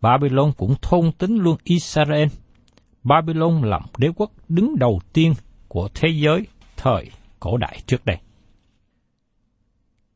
Babylon 0.00 0.52
cũng 0.56 0.74
thôn 0.82 1.12
tính 1.12 1.36
luôn 1.36 1.56
Israel. 1.64 2.28
Babylon 3.04 3.62
là 3.62 3.78
một 3.78 3.98
đế 3.98 4.08
quốc 4.16 4.30
đứng 4.48 4.78
đầu 4.78 5.00
tiên 5.12 5.32
của 5.68 5.88
thế 5.94 6.08
giới 6.08 6.46
thời 6.76 7.10
cổ 7.40 7.56
đại 7.56 7.78
trước 7.86 8.04
đây. 8.04 8.18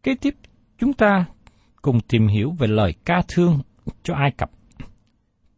Kế 0.03 0.15
tiếp, 0.15 0.35
chúng 0.79 0.93
ta 0.93 1.25
cùng 1.83 2.01
tìm 2.01 2.27
hiểu 2.27 2.51
về 2.59 2.67
lời 2.67 2.95
ca 3.05 3.23
thương 3.29 3.61
cho 4.03 4.15
Ai 4.15 4.31
Cập. 4.31 4.51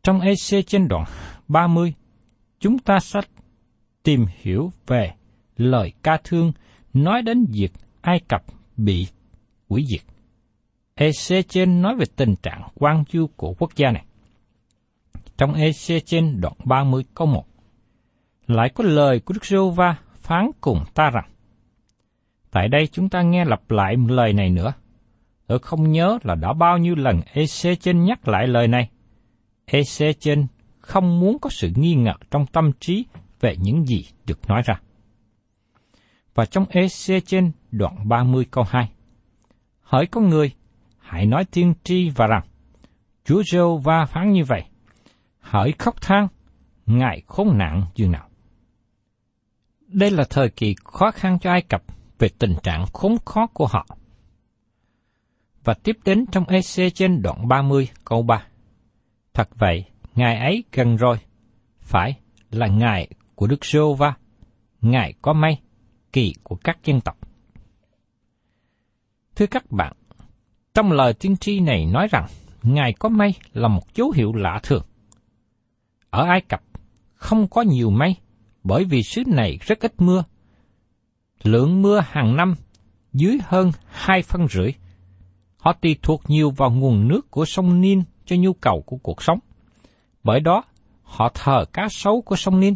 Trong 0.03 0.21
EC 0.21 0.67
trên 0.67 0.89
đoạn 0.89 1.05
30, 1.49 1.95
chúng 2.61 2.79
ta 2.79 2.99
sẽ 3.01 3.21
tìm 4.03 4.27
hiểu 4.37 4.71
về 4.87 5.13
lời 5.57 5.93
ca 6.03 6.19
thương 6.25 6.53
nói 6.93 7.23
đến 7.23 7.47
việc 7.53 7.73
Ai 8.01 8.21
Cập 8.29 8.43
bị 8.77 9.07
hủy 9.69 9.85
diệt. 9.91 10.03
EC 10.95 11.49
trên 11.49 11.83
nói 11.83 11.97
về 11.97 12.05
tình 12.17 12.35
trạng 12.43 12.63
quan 12.75 13.05
du 13.13 13.27
của 13.37 13.55
quốc 13.59 13.77
gia 13.77 13.91
này. 13.91 14.05
Trong 15.37 15.55
EC 15.55 16.05
trên 16.07 16.41
đoạn 16.41 16.55
30 16.65 17.05
câu 17.15 17.27
1, 17.27 17.45
lại 18.47 18.71
có 18.75 18.85
lời 18.85 19.21
của 19.21 19.35
Đức 19.35 19.45
giê 19.45 19.59
va 19.77 19.97
phán 20.15 20.51
cùng 20.61 20.85
ta 20.95 21.11
rằng, 21.11 21.34
Tại 22.55 22.69
đây 22.69 22.87
chúng 22.87 23.09
ta 23.09 23.23
nghe 23.23 23.45
lặp 23.45 23.71
lại 23.71 23.97
lời 24.09 24.33
này 24.33 24.51
nữa. 24.51 24.73
Tôi 25.47 25.59
không 25.59 25.93
nhớ 25.93 26.19
là 26.23 26.35
đã 26.35 26.53
bao 26.53 26.79
nhiêu 26.79 26.95
lần 26.95 27.21
EC 27.33 27.81
trên 27.81 28.05
nhắc 28.05 28.29
lại 28.29 28.47
lời 28.47 28.69
này. 28.69 28.91
EC 29.65 30.21
trên 30.21 30.47
không 30.81 31.21
muốn 31.21 31.39
có 31.39 31.51
sự 31.51 31.71
nghi 31.75 31.95
ngờ 31.95 32.13
trong 32.31 32.47
tâm 32.47 32.71
trí 32.81 33.07
về 33.41 33.57
những 33.59 33.87
gì 33.87 34.05
được 34.27 34.49
nói 34.49 34.63
ra. 34.65 34.81
Và 36.35 36.47
trong 36.47 36.65
EC 36.69 37.25
trên 37.27 37.53
đoạn 37.71 38.09
30 38.09 38.45
câu 38.51 38.65
2, 38.69 38.91
Hỡi 39.83 40.07
con 40.07 40.29
người, 40.29 40.53
hãy 40.99 41.27
nói 41.27 41.45
tiên 41.45 41.75
tri 41.85 42.11
và 42.11 42.27
rằng, 42.27 42.43
Chúa 43.25 43.43
Giêsu 43.43 43.79
va 43.79 44.05
phán 44.05 44.33
như 44.33 44.45
vậy, 44.45 44.65
hỡi 45.41 45.73
khóc 45.79 46.01
than, 46.01 46.29
ngài 46.87 47.23
khốn 47.27 47.59
nạn 47.59 47.83
dường 47.95 48.13
nào. 48.13 48.29
Đây 49.87 50.11
là 50.11 50.25
thời 50.31 50.49
kỳ 50.51 50.75
khó 50.85 51.11
khăn 51.11 51.39
cho 51.39 51.51
Ai 51.51 51.63
Cập 51.63 51.83
về 52.25 52.31
tình 52.39 52.55
trạng 52.63 52.87
khốn 52.93 53.17
khó 53.25 53.47
của 53.47 53.67
họ. 53.67 53.87
Và 55.65 55.75
tiếp 55.75 55.99
đến 56.05 56.25
trong 56.33 56.45
EC 56.45 56.95
trên 56.95 57.23
đoạn 57.23 57.49
30 57.49 57.89
câu 58.05 58.23
3. 58.23 58.47
Thật 59.35 59.49
vậy, 59.55 59.85
Ngài 60.15 60.37
ấy 60.37 60.65
gần 60.73 60.97
rồi, 60.97 61.17
phải 61.81 62.17
là 62.51 62.67
Ngài 62.67 63.09
của 63.35 63.47
Đức 63.47 63.65
giê 63.65 63.81
va 63.99 64.15
Ngài 64.81 65.15
có 65.23 65.33
may, 65.33 65.61
kỳ 66.13 66.35
của 66.43 66.57
các 66.57 66.79
dân 66.85 67.01
tộc. 67.01 67.19
Thưa 69.37 69.47
các 69.47 69.71
bạn, 69.71 69.93
trong 70.75 70.93
lời 70.93 71.15
tiên 71.15 71.37
tri 71.37 71.61
này 71.61 71.87
nói 71.87 72.09
rằng 72.11 72.27
Ngài 72.63 72.93
có 72.93 73.09
may 73.09 73.35
là 73.53 73.69
một 73.69 73.95
dấu 73.95 74.11
hiệu 74.11 74.33
lạ 74.33 74.61
thường. 74.63 74.85
Ở 76.11 76.25
Ai 76.25 76.41
Cập 76.41 76.63
không 77.15 77.49
có 77.49 77.63
nhiều 77.63 77.91
mây 77.91 78.17
bởi 78.63 78.85
vì 78.85 79.03
xứ 79.03 79.23
này 79.27 79.59
rất 79.61 79.81
ít 79.81 79.95
mưa. 79.99 80.25
Lượng 81.45 81.83
mưa 81.83 82.01
hàng 82.07 82.37
năm 82.37 82.55
dưới 83.13 83.39
hơn 83.45 83.71
hai 83.87 84.23
phân 84.23 84.49
rưỡi. 84.49 84.73
Họ 85.57 85.73
tùy 85.73 85.97
thuộc 86.03 86.23
nhiều 86.29 86.51
vào 86.51 86.71
nguồn 86.71 87.09
nước 87.09 87.31
của 87.31 87.45
sông 87.45 87.81
Nin 87.81 88.03
cho 88.25 88.37
nhu 88.37 88.53
cầu 88.53 88.83
của 88.87 88.97
cuộc 88.97 89.23
sống. 89.23 89.39
Bởi 90.23 90.41
đó, 90.41 90.63
họ 91.03 91.31
thờ 91.35 91.65
cá 91.73 91.89
sấu 91.91 92.23
của 92.23 92.37
sông 92.37 92.61
Nin. 92.61 92.75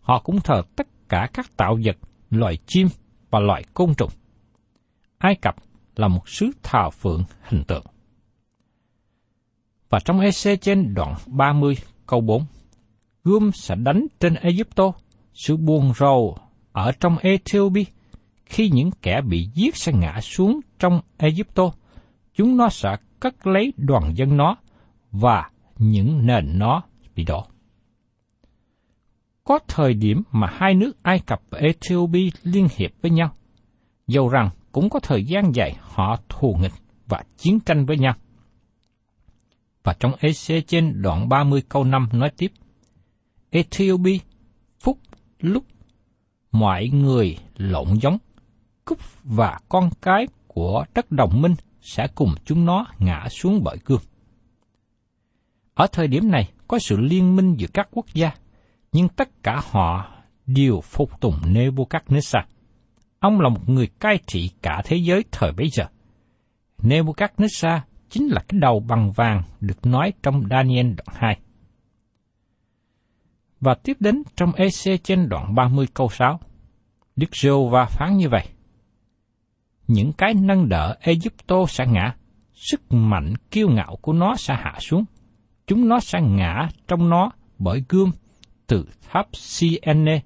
Họ 0.00 0.20
cũng 0.20 0.40
thờ 0.40 0.62
tất 0.76 0.86
cả 1.08 1.28
các 1.32 1.56
tạo 1.56 1.78
vật, 1.84 1.96
loài 2.30 2.58
chim 2.66 2.88
và 3.30 3.40
loài 3.40 3.64
côn 3.74 3.94
trùng. 3.94 4.10
Ai 5.18 5.34
Cập 5.34 5.54
là 5.96 6.08
một 6.08 6.28
xứ 6.28 6.50
thờ 6.62 6.90
phượng 6.90 7.24
hình 7.42 7.64
tượng. 7.64 7.84
Và 9.88 9.98
trong 10.04 10.20
EC 10.20 10.60
trên 10.60 10.94
đoạn 10.94 11.14
30 11.26 11.76
câu 12.06 12.20
4, 12.20 12.44
Gươm 13.24 13.50
sẽ 13.52 13.74
đánh 13.74 14.06
trên 14.20 14.34
Egypto, 14.34 14.92
sự 15.34 15.56
buồn 15.56 15.92
rầu 15.98 16.38
ở 16.72 16.92
trong 17.00 17.18
Ethiopia, 17.18 17.84
khi 18.46 18.70
những 18.70 18.90
kẻ 19.02 19.20
bị 19.20 19.48
giết 19.54 19.76
sẽ 19.76 19.92
ngã 19.92 20.20
xuống 20.20 20.60
trong 20.78 21.00
Egypto, 21.16 21.72
chúng 22.34 22.56
nó 22.56 22.68
sẽ 22.68 22.96
cất 23.20 23.46
lấy 23.46 23.72
đoàn 23.76 24.12
dân 24.14 24.36
nó 24.36 24.56
và 25.12 25.50
những 25.78 26.26
nền 26.26 26.58
nó 26.58 26.82
bị 27.16 27.24
đổ. 27.24 27.46
Có 29.44 29.58
thời 29.68 29.94
điểm 29.94 30.22
mà 30.32 30.46
hai 30.52 30.74
nước 30.74 31.02
Ai 31.02 31.18
Cập 31.18 31.42
và 31.50 31.58
Ethiopia 31.58 32.28
liên 32.42 32.68
hiệp 32.76 32.90
với 33.02 33.10
nhau, 33.10 33.34
dầu 34.06 34.28
rằng 34.28 34.50
cũng 34.72 34.90
có 34.90 35.00
thời 35.00 35.24
gian 35.24 35.54
dài 35.54 35.76
họ 35.80 36.16
thù 36.28 36.56
nghịch 36.60 36.72
và 37.06 37.22
chiến 37.36 37.60
tranh 37.60 37.86
với 37.86 37.98
nhau. 37.98 38.14
Và 39.82 39.94
trong 40.00 40.12
EC 40.20 40.66
trên 40.66 41.02
đoạn 41.02 41.28
30 41.28 41.62
câu 41.68 41.84
5 41.84 42.08
nói 42.12 42.30
tiếp, 42.36 42.52
Ethiopia 43.50 44.18
phúc 44.80 44.98
lúc 45.38 45.64
mọi 46.52 46.88
người 46.88 47.38
lộn 47.56 47.86
giống, 48.00 48.18
cúc 48.84 48.98
và 49.24 49.58
con 49.68 49.90
cái 50.02 50.26
của 50.46 50.84
đất 50.94 51.10
đồng 51.10 51.42
minh 51.42 51.54
sẽ 51.80 52.06
cùng 52.14 52.34
chúng 52.44 52.64
nó 52.64 52.86
ngã 52.98 53.28
xuống 53.30 53.60
bởi 53.64 53.78
cương. 53.78 54.00
Ở 55.74 55.86
thời 55.92 56.08
điểm 56.08 56.30
này 56.30 56.52
có 56.68 56.78
sự 56.78 56.96
liên 56.96 57.36
minh 57.36 57.54
giữa 57.56 57.66
các 57.74 57.88
quốc 57.90 58.06
gia, 58.14 58.30
nhưng 58.92 59.08
tất 59.08 59.42
cả 59.42 59.60
họ 59.70 60.14
đều 60.46 60.80
phục 60.80 61.20
tùng 61.20 61.34
Nebuchadnezzar. 61.44 62.42
Ông 63.18 63.40
là 63.40 63.48
một 63.48 63.68
người 63.68 63.86
cai 63.86 64.18
trị 64.26 64.50
cả 64.62 64.82
thế 64.84 64.96
giới 64.96 65.24
thời 65.32 65.52
bấy 65.52 65.66
giờ. 65.72 65.84
Nebuchadnezzar 66.78 67.80
chính 68.08 68.28
là 68.28 68.40
cái 68.48 68.60
đầu 68.60 68.80
bằng 68.80 69.12
vàng 69.12 69.42
được 69.60 69.86
nói 69.86 70.12
trong 70.22 70.42
Daniel 70.50 70.86
đoạn 70.86 71.16
2. 71.20 71.38
Và 73.60 73.74
tiếp 73.74 73.96
đến 74.00 74.22
trong 74.36 74.52
EC 74.52 75.04
trên 75.04 75.28
đoạn 75.28 75.54
30 75.54 75.86
câu 75.94 76.08
6. 76.08 76.40
Đức 77.16 77.36
giê 77.42 77.50
va 77.70 77.84
phán 77.84 78.16
như 78.16 78.28
vậy. 78.28 78.48
Những 79.86 80.12
cái 80.12 80.34
nâng 80.34 80.68
đỡ 80.68 80.96
Egypto 81.00 81.66
sẽ 81.68 81.86
ngã, 81.86 82.14
sức 82.52 82.92
mạnh 82.92 83.34
kiêu 83.50 83.68
ngạo 83.68 83.96
của 84.00 84.12
nó 84.12 84.36
sẽ 84.36 84.54
hạ 84.54 84.74
xuống. 84.80 85.04
Chúng 85.66 85.88
nó 85.88 86.00
sẽ 86.00 86.20
ngã 86.20 86.68
trong 86.88 87.10
nó 87.10 87.30
bởi 87.58 87.84
gươm 87.88 88.10
từ 88.66 88.88
tháp 89.10 89.26
Siene, 89.32 90.20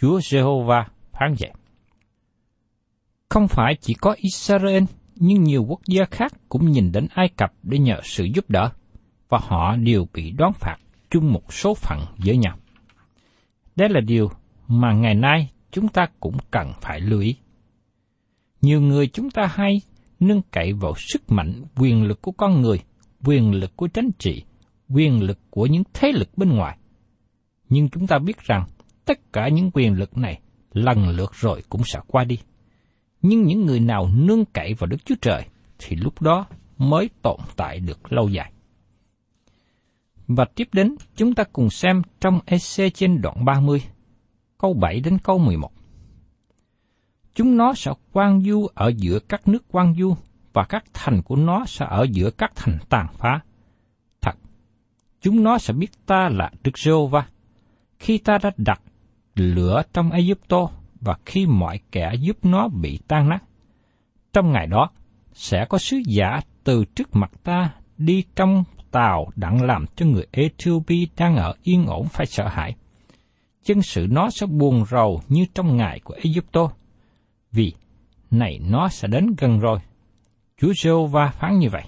Chúa 0.00 0.18
Jehovah 0.18 0.84
phán 1.12 1.34
dạy. 1.36 1.54
Không 3.28 3.48
phải 3.48 3.76
chỉ 3.80 3.94
có 3.94 4.14
Israel, 4.18 4.82
nhưng 5.14 5.42
nhiều 5.42 5.64
quốc 5.68 5.80
gia 5.86 6.04
khác 6.04 6.32
cũng 6.48 6.70
nhìn 6.70 6.92
đến 6.92 7.06
Ai 7.14 7.28
Cập 7.28 7.52
để 7.62 7.78
nhờ 7.78 8.00
sự 8.04 8.24
giúp 8.24 8.44
đỡ, 8.50 8.70
và 9.28 9.38
họ 9.42 9.76
đều 9.76 10.06
bị 10.12 10.30
đoán 10.30 10.52
phạt 10.52 10.76
chung 11.10 11.32
một 11.32 11.52
số 11.52 11.74
phận 11.74 11.98
với 12.16 12.36
nhau. 12.36 12.56
Đây 13.76 13.88
là 13.88 14.00
điều 14.00 14.30
mà 14.68 14.92
ngày 14.92 15.14
nay 15.14 15.50
chúng 15.70 15.88
ta 15.88 16.06
cũng 16.20 16.36
cần 16.50 16.72
phải 16.80 17.00
lưu 17.00 17.20
ý. 17.20 17.36
Nhiều 18.62 18.80
người 18.80 19.06
chúng 19.06 19.30
ta 19.30 19.46
hay 19.46 19.80
nâng 20.20 20.42
cậy 20.50 20.72
vào 20.72 20.94
sức 20.96 21.32
mạnh, 21.32 21.64
quyền 21.76 22.04
lực 22.04 22.22
của 22.22 22.32
con 22.32 22.60
người, 22.60 22.80
quyền 23.24 23.52
lực 23.52 23.76
của 23.76 23.86
chính 23.86 24.10
trị, 24.18 24.42
quyền 24.88 25.22
lực 25.22 25.38
của 25.50 25.66
những 25.66 25.82
thế 25.94 26.12
lực 26.12 26.28
bên 26.36 26.56
ngoài. 26.56 26.78
Nhưng 27.68 27.88
chúng 27.88 28.06
ta 28.06 28.18
biết 28.18 28.38
rằng 28.38 28.66
tất 29.04 29.32
cả 29.32 29.48
những 29.48 29.70
quyền 29.74 29.98
lực 29.98 30.16
này 30.16 30.40
lần 30.72 31.08
lượt 31.08 31.30
rồi 31.34 31.62
cũng 31.68 31.82
sẽ 31.84 32.00
qua 32.06 32.24
đi. 32.24 32.38
Nhưng 33.22 33.42
những 33.42 33.66
người 33.66 33.80
nào 33.80 34.08
nương 34.14 34.44
cậy 34.44 34.74
vào 34.74 34.86
Đức 34.86 35.04
Chúa 35.04 35.14
Trời 35.20 35.44
thì 35.78 35.96
lúc 35.96 36.22
đó 36.22 36.46
mới 36.78 37.10
tồn 37.22 37.40
tại 37.56 37.80
được 37.80 38.12
lâu 38.12 38.28
dài. 38.28 38.52
Và 40.26 40.44
tiếp 40.54 40.68
đến, 40.72 40.94
chúng 41.16 41.34
ta 41.34 41.44
cùng 41.52 41.70
xem 41.70 42.02
trong 42.20 42.40
EC 42.46 42.94
trên 42.94 43.20
đoạn 43.20 43.44
30, 43.44 43.82
câu 44.58 44.74
7 44.74 45.00
đến 45.00 45.18
câu 45.18 45.38
11. 45.38 45.70
Chúng 47.38 47.56
nó 47.56 47.74
sẽ 47.74 47.92
quan 48.12 48.42
du 48.42 48.66
ở 48.74 48.92
giữa 48.96 49.18
các 49.18 49.48
nước 49.48 49.64
quan 49.70 49.94
du, 49.94 50.16
và 50.52 50.64
các 50.64 50.84
thành 50.94 51.22
của 51.22 51.36
nó 51.36 51.64
sẽ 51.66 51.86
ở 51.88 52.06
giữa 52.10 52.30
các 52.30 52.52
thành 52.56 52.78
tàn 52.88 53.06
phá. 53.18 53.40
Thật, 54.20 54.36
chúng 55.20 55.42
nó 55.42 55.58
sẽ 55.58 55.72
biết 55.72 55.90
ta 56.06 56.28
là 56.32 56.50
Đức 56.64 56.78
giê 56.78 56.92
va 57.10 57.26
khi 57.98 58.18
ta 58.18 58.38
đã 58.42 58.50
đặt 58.56 58.80
lửa 59.34 59.82
trong 59.92 60.10
Ai 60.10 60.34
Cập 60.48 60.58
và 61.00 61.16
khi 61.26 61.46
mọi 61.46 61.80
kẻ 61.92 62.12
giúp 62.20 62.36
nó 62.42 62.68
bị 62.68 62.98
tan 63.08 63.28
nát. 63.28 63.42
Trong 64.32 64.52
ngày 64.52 64.66
đó, 64.66 64.90
sẽ 65.32 65.66
có 65.68 65.78
sứ 65.78 65.96
giả 66.06 66.40
từ 66.64 66.84
trước 66.84 67.16
mặt 67.16 67.30
ta 67.44 67.74
đi 67.98 68.24
trong 68.36 68.64
tàu 68.90 69.30
đặng 69.36 69.62
làm 69.62 69.84
cho 69.96 70.06
người 70.06 70.26
Ethiopia 70.32 71.06
đang 71.16 71.36
ở 71.36 71.54
yên 71.62 71.86
ổn 71.86 72.08
phải 72.08 72.26
sợ 72.26 72.48
hãi. 72.48 72.74
Chân 73.64 73.82
sự 73.82 74.06
nó 74.10 74.30
sẽ 74.30 74.46
buồn 74.46 74.84
rầu 74.90 75.20
như 75.28 75.46
trong 75.54 75.76
ngày 75.76 76.00
của 76.04 76.14
Ai 76.14 76.34
Cập 76.52 76.78
vì 77.52 77.72
này 78.30 78.60
nó 78.62 78.88
sẽ 78.88 79.08
đến 79.08 79.34
gần 79.38 79.58
rồi. 79.58 79.78
Chúa 80.60 80.72
giê 80.82 80.90
va 81.10 81.30
phán 81.30 81.58
như 81.58 81.68
vậy. 81.70 81.84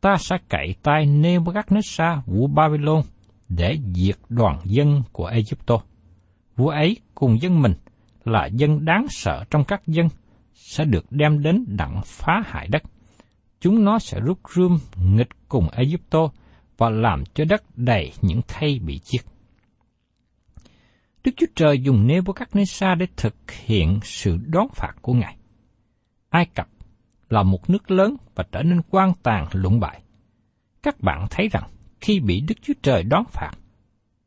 Ta 0.00 0.16
sẽ 0.16 0.36
cậy 0.48 0.74
tay 0.82 1.06
Nebuchadnezzar 1.06 2.20
vua 2.26 2.46
Babylon 2.46 3.02
để 3.48 3.78
diệt 3.94 4.18
đoàn 4.28 4.58
dân 4.64 5.02
của 5.12 5.26
Egypto. 5.26 5.80
Vua 6.56 6.68
ấy 6.68 6.96
cùng 7.14 7.40
dân 7.40 7.62
mình 7.62 7.74
là 8.24 8.46
dân 8.46 8.84
đáng 8.84 9.06
sợ 9.10 9.44
trong 9.50 9.64
các 9.64 9.86
dân, 9.86 10.08
sẽ 10.54 10.84
được 10.84 11.04
đem 11.10 11.42
đến 11.42 11.64
đặng 11.68 12.00
phá 12.04 12.42
hại 12.46 12.68
đất. 12.68 12.82
Chúng 13.60 13.84
nó 13.84 13.98
sẽ 13.98 14.20
rút 14.20 14.38
rươm 14.54 14.78
nghịch 14.96 15.48
cùng 15.48 15.68
Egypto 15.68 16.28
và 16.76 16.90
làm 16.90 17.24
cho 17.34 17.44
đất 17.44 17.62
đầy 17.76 18.12
những 18.22 18.40
thây 18.48 18.78
bị 18.78 18.98
chiết. 18.98 19.20
Đức 21.24 21.32
Chúa 21.36 21.46
Trời 21.54 21.78
dùng 21.78 22.06
Nebuchadnezzar 22.06 22.96
để 22.96 23.06
thực 23.16 23.50
hiện 23.50 24.00
sự 24.02 24.36
đón 24.46 24.66
phạt 24.74 24.92
của 25.02 25.12
Ngài. 25.12 25.36
Ai 26.28 26.46
Cập 26.46 26.68
là 27.28 27.42
một 27.42 27.70
nước 27.70 27.90
lớn 27.90 28.16
và 28.34 28.44
trở 28.52 28.62
nên 28.62 28.80
quan 28.90 29.12
tàn 29.22 29.46
lũng 29.52 29.80
bại. 29.80 30.02
Các 30.82 31.00
bạn 31.00 31.26
thấy 31.30 31.48
rằng 31.48 31.70
khi 32.00 32.20
bị 32.20 32.40
Đức 32.40 32.54
Chúa 32.62 32.72
Trời 32.82 33.02
đón 33.02 33.24
phạt, 33.32 33.50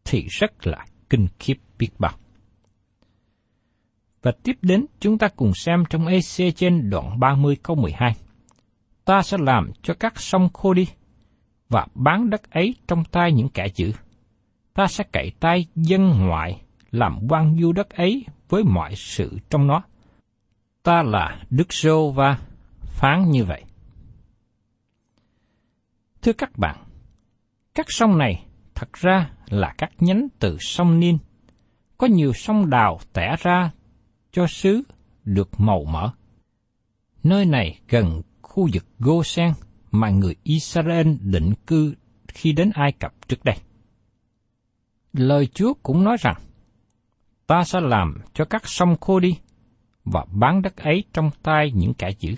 thì 0.05 0.27
rất 0.29 0.67
là 0.67 0.85
kinh 1.09 1.27
khiếp 1.39 1.55
biết 1.77 1.89
bao. 1.99 2.13
Và 4.21 4.31
tiếp 4.43 4.57
đến 4.61 4.85
chúng 4.99 5.17
ta 5.17 5.27
cùng 5.27 5.51
xem 5.55 5.83
trong 5.89 6.07
EC 6.07 6.55
trên 6.55 6.89
đoạn 6.89 7.19
30 7.19 7.57
câu 7.63 7.75
12. 7.75 8.15
Ta 9.05 9.21
sẽ 9.21 9.37
làm 9.39 9.71
cho 9.81 9.93
các 9.93 10.19
sông 10.19 10.49
khô 10.53 10.73
đi, 10.73 10.87
và 11.69 11.87
bán 11.95 12.29
đất 12.29 12.51
ấy 12.51 12.75
trong 12.87 13.03
tay 13.03 13.31
những 13.31 13.49
kẻ 13.49 13.69
chữ. 13.69 13.91
Ta 14.73 14.87
sẽ 14.87 15.03
cậy 15.11 15.31
tay 15.39 15.65
dân 15.75 16.09
ngoại 16.09 16.61
làm 16.91 17.19
quan 17.29 17.57
du 17.61 17.71
đất 17.71 17.89
ấy 17.89 18.25
với 18.49 18.63
mọi 18.63 18.95
sự 18.95 19.37
trong 19.49 19.67
nó. 19.67 19.83
Ta 20.83 21.03
là 21.03 21.43
Đức 21.49 21.73
Sô 21.73 22.11
Va 22.11 22.37
phán 22.81 23.31
như 23.31 23.45
vậy. 23.45 23.63
Thưa 26.21 26.33
các 26.33 26.57
bạn, 26.57 26.77
các 27.73 27.85
sông 27.89 28.17
này 28.17 28.45
thật 28.75 28.93
ra 28.93 29.29
là 29.49 29.73
các 29.77 29.91
nhánh 29.99 30.27
từ 30.39 30.57
sông 30.59 30.99
Nin. 30.99 31.17
Có 31.97 32.07
nhiều 32.07 32.33
sông 32.33 32.69
đào 32.69 32.99
tẻ 33.13 33.35
ra 33.39 33.71
cho 34.31 34.47
xứ 34.47 34.83
được 35.25 35.59
màu 35.59 35.83
mỡ. 35.83 36.09
Nơi 37.23 37.45
này 37.45 37.79
gần 37.89 38.21
khu 38.41 38.69
vực 38.73 38.85
Gosen 38.99 39.53
mà 39.91 40.09
người 40.09 40.35
Israel 40.43 41.07
định 41.21 41.53
cư 41.67 41.95
khi 42.27 42.51
đến 42.51 42.71
Ai 42.73 42.91
Cập 42.91 43.13
trước 43.27 43.43
đây. 43.43 43.55
Lời 45.13 45.47
Chúa 45.47 45.73
cũng 45.83 46.03
nói 46.03 46.17
rằng, 46.19 46.35
ta 47.47 47.63
sẽ 47.63 47.81
làm 47.81 48.17
cho 48.33 48.45
các 48.45 48.67
sông 48.67 48.95
khô 49.01 49.19
đi, 49.19 49.37
và 50.05 50.25
bán 50.31 50.61
đất 50.61 50.77
ấy 50.77 51.03
trong 51.13 51.29
tay 51.43 51.71
những 51.75 51.93
kẻ 51.93 52.09
giữ. 52.19 52.35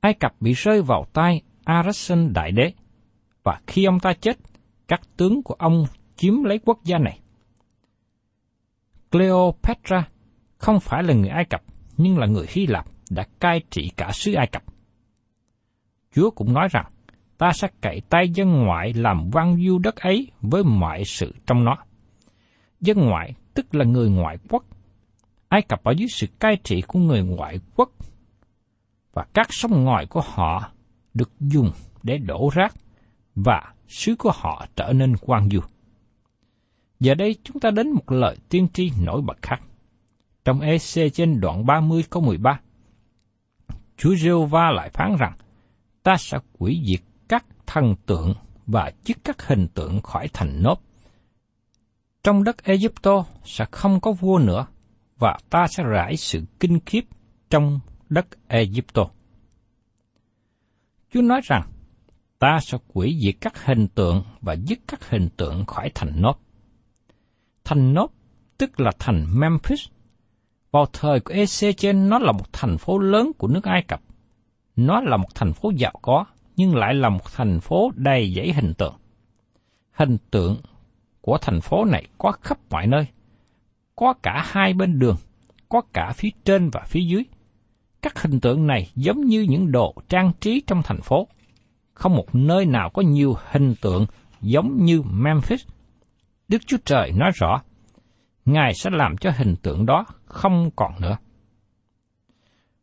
Ai 0.00 0.14
Cập 0.14 0.34
bị 0.40 0.52
rơi 0.52 0.82
vào 0.82 1.06
tay 1.12 1.42
Arasen 1.64 2.32
đại 2.32 2.52
đế, 2.52 2.72
và 3.42 3.60
khi 3.66 3.84
ông 3.84 4.00
ta 4.00 4.12
chết, 4.12 4.38
các 4.88 5.00
tướng 5.16 5.42
của 5.42 5.54
ông 5.54 5.84
chiếm 6.16 6.44
lấy 6.44 6.58
quốc 6.64 6.84
gia 6.84 6.98
này. 6.98 7.20
Cleopatra 9.10 10.08
không 10.58 10.80
phải 10.80 11.02
là 11.02 11.14
người 11.14 11.28
Ai 11.28 11.44
Cập, 11.44 11.62
nhưng 11.96 12.18
là 12.18 12.26
người 12.26 12.46
Hy 12.48 12.66
Lạp 12.66 12.86
đã 13.10 13.24
cai 13.40 13.60
trị 13.70 13.90
cả 13.96 14.10
xứ 14.12 14.32
Ai 14.32 14.46
Cập. 14.46 14.62
Chúa 16.14 16.30
cũng 16.30 16.52
nói 16.52 16.68
rằng, 16.70 16.86
ta 17.38 17.52
sẽ 17.52 17.68
cậy 17.80 18.00
tay 18.08 18.28
dân 18.28 18.52
ngoại 18.52 18.92
làm 18.92 19.30
văn 19.32 19.56
du 19.66 19.78
đất 19.78 19.96
ấy 19.96 20.30
với 20.40 20.64
mọi 20.64 21.04
sự 21.04 21.34
trong 21.46 21.64
nó. 21.64 21.76
Dân 22.80 22.98
ngoại 23.06 23.34
tức 23.58 23.74
là 23.74 23.84
người 23.84 24.10
ngoại 24.10 24.38
quốc. 24.48 24.64
Ai 25.48 25.62
Cập 25.62 25.84
ở 25.84 25.92
dưới 25.92 26.08
sự 26.08 26.26
cai 26.38 26.56
trị 26.64 26.82
của 26.86 26.98
người 26.98 27.22
ngoại 27.22 27.60
quốc 27.76 27.90
và 29.12 29.26
các 29.34 29.46
sông 29.50 29.84
ngòi 29.84 30.06
của 30.06 30.22
họ 30.24 30.70
được 31.14 31.30
dùng 31.40 31.70
để 32.02 32.18
đổ 32.18 32.50
rác 32.54 32.74
và 33.34 33.72
xứ 33.88 34.14
của 34.18 34.32
họ 34.34 34.66
trở 34.76 34.92
nên 34.92 35.16
quan 35.16 35.48
du. 35.50 35.60
Giờ 37.00 37.14
đây 37.14 37.36
chúng 37.44 37.60
ta 37.60 37.70
đến 37.70 37.90
một 37.90 38.12
lời 38.12 38.36
tiên 38.48 38.68
tri 38.72 38.90
nổi 39.04 39.22
bật 39.22 39.42
khác. 39.42 39.60
Trong 40.44 40.60
EC 40.60 41.14
trên 41.14 41.40
đoạn 41.40 41.66
30 41.66 42.04
câu 42.10 42.22
13, 42.22 42.60
Chúa 43.96 44.14
giê 44.14 44.30
va 44.50 44.70
lại 44.70 44.90
phán 44.90 45.16
rằng, 45.18 45.32
ta 46.02 46.16
sẽ 46.16 46.38
quỷ 46.58 46.82
diệt 46.86 47.00
các 47.28 47.44
thần 47.66 47.94
tượng 48.06 48.34
và 48.66 48.92
chức 49.04 49.16
các 49.24 49.46
hình 49.46 49.66
tượng 49.74 50.00
khỏi 50.00 50.28
thành 50.32 50.62
nốt. 50.62 50.87
Trong 52.22 52.44
đất 52.44 52.64
Egypto 52.64 53.24
sẽ 53.44 53.64
không 53.70 54.00
có 54.00 54.12
vua 54.12 54.38
nữa, 54.38 54.66
và 55.18 55.38
ta 55.50 55.66
sẽ 55.68 55.82
rải 55.82 56.16
sự 56.16 56.44
kinh 56.60 56.80
khiếp 56.86 57.04
trong 57.50 57.80
đất 58.08 58.26
Egypto. 58.48 59.04
Chúa 61.12 61.22
nói 61.22 61.40
rằng, 61.44 61.62
ta 62.38 62.58
sẽ 62.62 62.78
quỷ 62.88 63.18
diệt 63.22 63.34
các 63.40 63.64
hình 63.64 63.88
tượng 63.88 64.24
và 64.40 64.52
dứt 64.52 64.78
các 64.88 65.10
hình 65.10 65.28
tượng 65.36 65.66
khỏi 65.66 65.90
thành 65.94 66.20
nốt. 66.20 66.38
Thành 67.64 67.94
nốt 67.94 68.10
tức 68.58 68.80
là 68.80 68.92
thành 68.98 69.26
Memphis. 69.28 69.80
Vào 70.70 70.86
thời 70.92 71.20
của 71.20 71.34
Ezechen 71.34 72.08
nó 72.08 72.18
là 72.18 72.32
một 72.32 72.52
thành 72.52 72.78
phố 72.78 72.98
lớn 72.98 73.32
của 73.38 73.48
nước 73.48 73.64
Ai 73.64 73.82
Cập. 73.82 74.00
Nó 74.76 75.00
là 75.00 75.16
một 75.16 75.34
thành 75.34 75.52
phố 75.52 75.72
giàu 75.76 75.92
có, 76.02 76.24
nhưng 76.56 76.76
lại 76.76 76.94
là 76.94 77.08
một 77.08 77.32
thành 77.36 77.60
phố 77.60 77.90
đầy 77.94 78.34
dãy 78.36 78.52
hình 78.52 78.74
tượng. 78.74 78.94
Hình 79.92 80.16
tượng 80.30 80.56
của 81.28 81.38
thành 81.38 81.60
phố 81.60 81.84
này 81.84 82.06
có 82.18 82.32
khắp 82.32 82.58
mọi 82.70 82.86
nơi. 82.86 83.06
Có 83.96 84.14
cả 84.22 84.42
hai 84.46 84.74
bên 84.74 84.98
đường, 84.98 85.16
có 85.68 85.82
cả 85.92 86.12
phía 86.14 86.28
trên 86.44 86.70
và 86.70 86.80
phía 86.86 87.00
dưới. 87.00 87.24
Các 88.02 88.22
hình 88.22 88.40
tượng 88.40 88.66
này 88.66 88.90
giống 88.94 89.20
như 89.20 89.46
những 89.48 89.72
đồ 89.72 89.94
trang 90.08 90.32
trí 90.40 90.62
trong 90.66 90.82
thành 90.84 91.00
phố 91.00 91.28
không 91.94 92.16
một 92.16 92.34
nơi 92.34 92.66
nào 92.66 92.90
có 92.94 93.02
nhiều 93.02 93.34
hình 93.50 93.74
tượng 93.80 94.06
giống 94.40 94.84
như 94.84 95.02
Memphis. 95.02 95.66
Đức 96.48 96.58
Chúa 96.66 96.76
Trời 96.84 97.12
nói 97.12 97.30
rõ, 97.34 97.62
Ngài 98.44 98.72
sẽ 98.74 98.90
làm 98.92 99.16
cho 99.16 99.30
hình 99.36 99.54
tượng 99.62 99.86
đó 99.86 100.04
không 100.24 100.70
còn 100.76 100.92
nữa. 101.00 101.16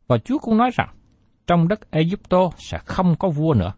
Và 0.07 0.17
Chúa 0.17 0.37
cũng 0.37 0.57
nói 0.57 0.69
rằng, 0.73 0.89
trong 1.47 1.67
đất 1.67 1.91
Egypto 1.91 2.49
sẽ 2.57 2.77
không 2.85 3.15
có 3.19 3.29
vua 3.29 3.53
nữa. 3.53 3.73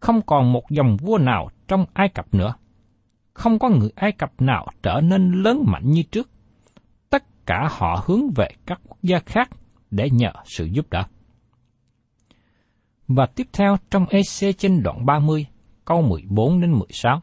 Không 0.00 0.22
còn 0.26 0.52
một 0.52 0.70
dòng 0.70 0.96
vua 0.96 1.18
nào 1.18 1.48
trong 1.68 1.86
Ai 1.92 2.08
Cập 2.08 2.34
nữa. 2.34 2.54
Không 3.34 3.58
có 3.58 3.68
người 3.68 3.90
Ai 3.94 4.12
Cập 4.12 4.32
nào 4.40 4.66
trở 4.82 5.00
nên 5.00 5.32
lớn 5.32 5.64
mạnh 5.66 5.90
như 5.90 6.02
trước. 6.02 6.30
Tất 7.10 7.46
cả 7.46 7.68
họ 7.70 8.04
hướng 8.06 8.22
về 8.36 8.48
các 8.66 8.80
quốc 8.88 8.98
gia 9.02 9.18
khác 9.26 9.50
để 9.90 10.10
nhờ 10.10 10.32
sự 10.44 10.64
giúp 10.64 10.86
đỡ. 10.90 11.02
Và 13.08 13.26
tiếp 13.26 13.46
theo 13.52 13.76
trong 13.90 14.06
EC 14.06 14.58
trên 14.58 14.82
đoạn 14.82 15.06
30, 15.06 15.46
câu 15.84 16.02
14 16.02 16.60
đến 16.60 16.72
16. 16.72 17.20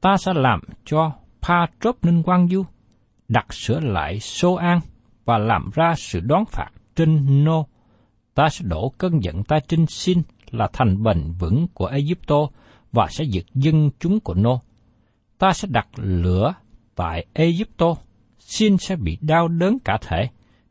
Ta 0.00 0.16
sẽ 0.16 0.32
làm 0.34 0.60
cho 0.84 1.12
Pa 1.42 1.66
trốp 1.80 2.04
ninh 2.04 2.22
quan 2.26 2.48
du, 2.48 2.64
đặt 3.28 3.54
sửa 3.54 3.80
lại 3.80 4.20
Sô 4.20 4.54
An 4.54 4.80
và 5.24 5.38
làm 5.38 5.70
ra 5.74 5.94
sự 5.96 6.20
đoán 6.20 6.44
phạt 6.44 6.70
trên 6.96 7.44
Nô. 7.44 7.66
Ta 8.34 8.48
sẽ 8.48 8.64
đổ 8.68 8.92
cơn 8.98 9.22
giận 9.22 9.44
ta 9.44 9.58
trên 9.68 9.86
Sin 9.86 10.22
là 10.50 10.68
thành 10.72 11.02
bền 11.02 11.32
vững 11.38 11.66
của 11.74 11.86
Egypto 11.86 12.36
và 12.92 13.06
sẽ 13.10 13.24
diệt 13.24 13.44
dân 13.54 13.90
chúng 13.98 14.20
của 14.20 14.34
Nô. 14.34 14.60
Ta 15.38 15.52
sẽ 15.52 15.68
đặt 15.70 15.88
lửa 15.96 16.54
tại 16.94 17.26
Egypto, 17.32 17.94
Sin 18.38 18.78
sẽ 18.78 18.96
bị 18.96 19.18
đau 19.20 19.48
đớn 19.48 19.78
cả 19.84 19.98
thể, 20.00 20.28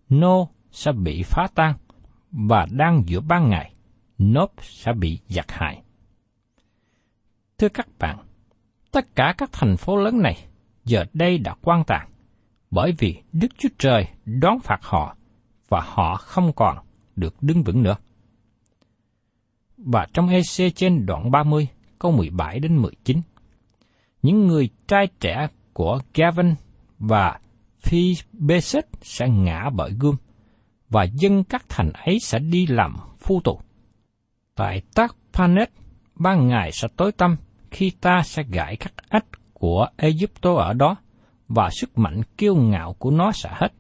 Nô 0.10 0.50
sẽ 0.72 0.92
bị 0.92 1.24
phá 1.24 1.48
tan, 1.56 1.76
và 2.32 2.68
đang 2.72 3.04
giữa 3.06 3.20
ban 3.20 3.50
ngày, 3.50 3.74
Nốp 4.18 4.54
sẽ 4.62 4.94
bị 4.94 5.20
giặc 5.30 5.52
hại. 5.52 5.82
Thưa 7.58 7.70
các 7.70 7.88
bạn, 8.00 8.18
tất 8.92 9.16
cả 9.16 9.34
các 9.38 9.50
thành 9.52 9.78
phố 9.78 9.98
lớn 9.98 10.22
này 10.22 10.46
giờ 10.86 11.06
đây 11.14 11.38
đã 11.38 11.56
quan 11.62 11.84
tàn, 11.88 12.10
bởi 12.72 12.92
vì 12.98 13.22
Đức 13.32 13.48
Chúa 13.58 13.70
Trời 13.78 14.08
đón 14.26 14.60
phạt 14.60 14.80
họ 14.82 15.16
và 15.70 15.82
họ 15.86 16.16
không 16.16 16.54
còn 16.54 16.78
được 17.16 17.36
đứng 17.42 17.64
vững 17.64 17.84
nữa. 17.84 17.96
Và 19.78 20.08
trong 20.14 20.30
EC 20.30 20.76
trên 20.76 21.06
đoạn 21.06 21.32
30, 21.32 21.68
câu 22.00 22.12
17 22.12 22.60
đến 22.60 22.78
19, 22.78 23.22
những 24.26 24.48
người 24.48 24.70
trai 24.88 25.08
trẻ 25.20 25.48
của 25.74 26.00
Gavin 26.14 26.56
và 27.00 27.40
Phi-bê-sết 27.84 28.84
sẽ 29.02 29.30
ngã 29.30 29.70
bởi 29.76 29.92
gươm, 30.00 30.16
và 30.90 31.04
dân 31.04 31.44
các 31.44 31.66
thành 31.70 31.92
ấy 32.06 32.18
sẽ 32.22 32.40
đi 32.40 32.68
làm 32.68 32.96
phu 33.20 33.42
tù. 33.42 33.60
Tại 34.56 34.82
Tác 34.96 35.16
Panet, 35.34 35.70
ban 36.16 36.48
ngày 36.48 36.72
sẽ 36.72 36.88
tối 36.98 37.12
tăm 37.12 37.38
khi 37.72 37.92
ta 38.02 38.22
sẽ 38.24 38.44
gãi 38.44 38.76
các 38.76 38.94
ách 39.10 39.26
của 39.54 39.88
Egypto 39.98 40.54
ở 40.54 40.74
đó, 40.74 40.96
và 41.48 41.70
sức 41.80 41.98
mạnh 41.98 42.22
kiêu 42.38 42.56
ngạo 42.56 42.94
của 42.94 43.12
nó 43.12 43.32
sẽ 43.32 43.50
hết. 43.54 43.74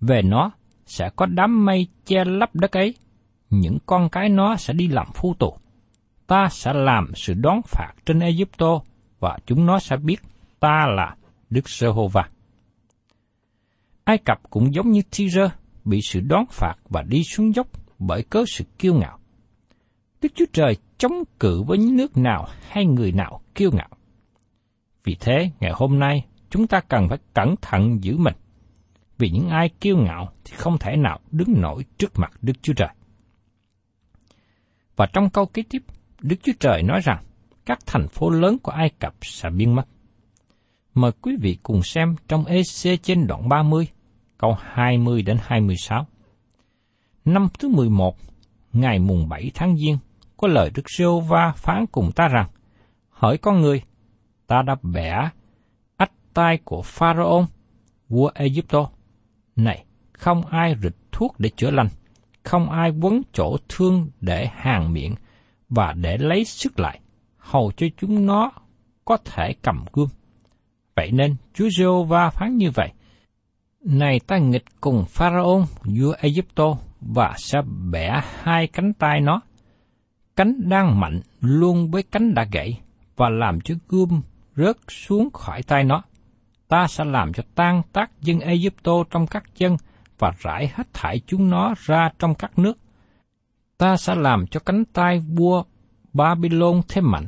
Về 0.00 0.22
nó 0.22 0.50
sẽ 0.86 1.10
có 1.16 1.26
đám 1.26 1.64
mây 1.64 1.86
che 2.04 2.24
lấp 2.24 2.54
đất 2.54 2.72
ấy, 2.72 2.94
những 3.50 3.78
con 3.86 4.08
cái 4.08 4.28
nó 4.28 4.56
sẽ 4.56 4.74
đi 4.74 4.88
làm 4.88 5.06
phu 5.14 5.34
tù. 5.34 5.56
Ta 6.26 6.48
sẽ 6.50 6.72
làm 6.72 7.12
sự 7.14 7.34
đón 7.34 7.60
phạt 7.62 7.92
trên 8.06 8.20
Egypto 8.20 8.80
và 9.20 9.38
chúng 9.46 9.66
nó 9.66 9.78
sẽ 9.78 9.96
biết 9.96 10.22
ta 10.60 10.86
là 10.96 11.16
Đức 11.50 11.68
Giê-hô-va. 11.68 12.28
Ai 14.04 14.18
Cập 14.18 14.50
cũng 14.50 14.74
giống 14.74 14.90
như 14.90 15.02
Tyre 15.16 15.48
bị 15.84 16.00
sự 16.02 16.20
đón 16.20 16.44
phạt 16.50 16.74
và 16.88 17.02
đi 17.02 17.22
xuống 17.24 17.54
dốc 17.54 17.66
bởi 17.98 18.22
cớ 18.22 18.44
sự 18.48 18.64
kiêu 18.78 18.94
ngạo. 18.94 19.18
Đức 20.22 20.28
Chúa 20.34 20.44
Trời 20.52 20.76
chống 20.98 21.12
cự 21.40 21.62
với 21.62 21.78
những 21.78 21.96
nước 21.96 22.16
nào 22.16 22.48
hay 22.68 22.86
người 22.86 23.12
nào 23.12 23.40
kiêu 23.54 23.70
ngạo. 23.72 23.88
Vì 25.04 25.16
thế, 25.20 25.50
ngày 25.60 25.72
hôm 25.74 25.98
nay, 25.98 26.24
chúng 26.50 26.66
ta 26.66 26.80
cần 26.80 27.08
phải 27.08 27.18
cẩn 27.34 27.54
thận 27.62 27.98
giữ 28.04 28.16
mình. 28.16 28.34
Vì 29.18 29.30
những 29.30 29.48
ai 29.48 29.68
kiêu 29.80 29.96
ngạo 29.96 30.32
thì 30.44 30.56
không 30.56 30.78
thể 30.78 30.96
nào 30.96 31.20
đứng 31.30 31.60
nổi 31.60 31.84
trước 31.98 32.12
mặt 32.18 32.32
Đức 32.42 32.52
Chúa 32.62 32.72
Trời. 32.72 32.88
Và 34.96 35.06
trong 35.12 35.30
câu 35.30 35.46
kế 35.46 35.62
tiếp, 35.70 35.82
Đức 36.20 36.36
Chúa 36.42 36.52
Trời 36.60 36.82
nói 36.82 37.00
rằng 37.04 37.24
các 37.66 37.78
thành 37.86 38.08
phố 38.08 38.30
lớn 38.30 38.58
của 38.58 38.72
Ai 38.72 38.90
Cập 38.98 39.14
sẽ 39.22 39.50
biến 39.50 39.74
mất. 39.74 39.86
Mời 40.94 41.12
quý 41.12 41.36
vị 41.40 41.58
cùng 41.62 41.82
xem 41.82 42.16
trong 42.28 42.44
EC 42.44 43.02
trên 43.02 43.26
đoạn 43.26 43.48
30, 43.48 43.88
câu 44.38 44.56
20 44.60 45.22
đến 45.22 45.38
26. 45.42 46.06
Năm 47.24 47.48
thứ 47.58 47.68
11, 47.68 48.16
ngày 48.72 48.98
mùng 48.98 49.28
7 49.28 49.50
tháng 49.54 49.76
Giêng, 49.76 49.98
có 50.36 50.48
lời 50.48 50.70
Đức 50.74 50.82
Sêu 50.86 51.20
Va 51.20 51.52
phán 51.56 51.86
cùng 51.86 52.12
ta 52.12 52.28
rằng, 52.28 52.48
hỏi 53.08 53.38
con 53.38 53.60
người, 53.60 53.82
ta 54.46 54.62
đã 54.62 54.76
bẻ 54.82 55.30
ách 55.96 56.12
tai 56.34 56.58
của 56.64 56.82
Pharaon, 56.82 57.46
vua 58.08 58.30
Egypto. 58.34 58.88
Này, 59.56 59.84
không 60.12 60.46
ai 60.46 60.74
rịch 60.82 60.96
thuốc 61.12 61.34
để 61.40 61.50
chữa 61.56 61.70
lành, 61.70 61.88
không 62.42 62.70
ai 62.70 62.90
quấn 62.90 63.22
chỗ 63.32 63.56
thương 63.68 64.10
để 64.20 64.48
hàng 64.54 64.92
miệng 64.92 65.14
và 65.68 65.92
để 65.92 66.18
lấy 66.18 66.44
sức 66.44 66.80
lại, 66.80 67.00
hầu 67.46 67.72
cho 67.76 67.86
chúng 67.96 68.26
nó 68.26 68.50
có 69.04 69.16
thể 69.24 69.54
cầm 69.62 69.84
gươm. 69.92 70.08
Vậy 70.96 71.10
nên 71.12 71.36
Chúa 71.54 71.68
Giê-hô-va 71.78 72.30
phán 72.30 72.56
như 72.56 72.70
vậy: 72.70 72.92
Này 73.80 74.20
ta 74.26 74.38
nghịch 74.38 74.64
cùng 74.80 75.04
Pharaoh 75.08 75.68
vua 75.84 76.14
Egypto 76.18 76.76
và 77.00 77.34
sẽ 77.38 77.58
bẻ 77.90 78.20
hai 78.42 78.66
cánh 78.66 78.92
tay 78.92 79.20
nó. 79.20 79.40
Cánh 80.36 80.68
đang 80.68 81.00
mạnh 81.00 81.20
luôn 81.40 81.90
với 81.90 82.02
cánh 82.02 82.34
đã 82.34 82.44
gãy 82.52 82.80
và 83.16 83.28
làm 83.28 83.60
cho 83.60 83.74
gươm 83.88 84.22
rớt 84.56 84.76
xuống 84.88 85.30
khỏi 85.30 85.62
tay 85.62 85.84
nó. 85.84 86.02
Ta 86.68 86.86
sẽ 86.86 87.04
làm 87.04 87.32
cho 87.32 87.42
tan 87.54 87.82
tác 87.92 88.10
dân 88.20 88.40
Egypto 88.40 88.92
trong 89.10 89.26
các 89.26 89.44
dân 89.56 89.76
và 90.18 90.32
rải 90.38 90.70
hết 90.74 90.94
thải 90.94 91.20
chúng 91.26 91.50
nó 91.50 91.74
ra 91.78 92.10
trong 92.18 92.34
các 92.34 92.58
nước. 92.58 92.78
Ta 93.78 93.96
sẽ 93.96 94.14
làm 94.14 94.46
cho 94.46 94.60
cánh 94.60 94.84
tay 94.84 95.18
vua 95.18 95.62
Babylon 96.12 96.80
thêm 96.88 97.10
mạnh, 97.10 97.26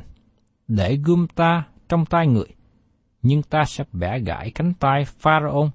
để 0.68 0.96
gươm 0.96 1.26
ta 1.34 1.64
trong 1.88 2.06
tay 2.06 2.26
người. 2.26 2.48
Nhưng 3.22 3.42
ta 3.42 3.64
sẽ 3.64 3.84
bẻ 3.92 4.18
gãy 4.18 4.50
cánh 4.54 4.72
tay 4.74 5.04
Pharaoh. 5.04 5.70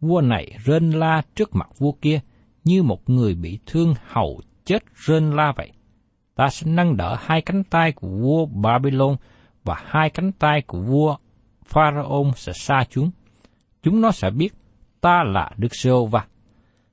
Vua 0.00 0.20
này 0.20 0.58
rên 0.64 0.90
la 0.90 1.22
trước 1.34 1.54
mặt 1.54 1.68
vua 1.78 1.92
kia, 1.92 2.20
như 2.64 2.82
một 2.82 3.10
người 3.10 3.34
bị 3.34 3.58
thương 3.66 3.94
hầu 4.06 4.40
chết 4.64 4.82
rên 4.94 5.30
la 5.30 5.52
vậy. 5.56 5.72
Ta 6.34 6.48
sẽ 6.48 6.66
nâng 6.66 6.96
đỡ 6.96 7.16
hai 7.20 7.40
cánh 7.40 7.64
tay 7.64 7.92
của 7.92 8.08
vua 8.08 8.46
Babylon 8.46 9.16
và 9.64 9.82
hai 9.86 10.10
cánh 10.10 10.32
tay 10.32 10.62
của 10.66 10.80
vua 10.80 11.16
Pharaoh 11.64 12.38
sẽ 12.38 12.52
xa 12.52 12.84
chúng. 12.90 13.10
Chúng 13.82 14.00
nó 14.00 14.10
sẽ 14.10 14.30
biết 14.30 14.54
ta 15.00 15.22
là 15.26 15.50
Đức 15.56 15.74
giê 15.74 15.90
va 16.10 16.26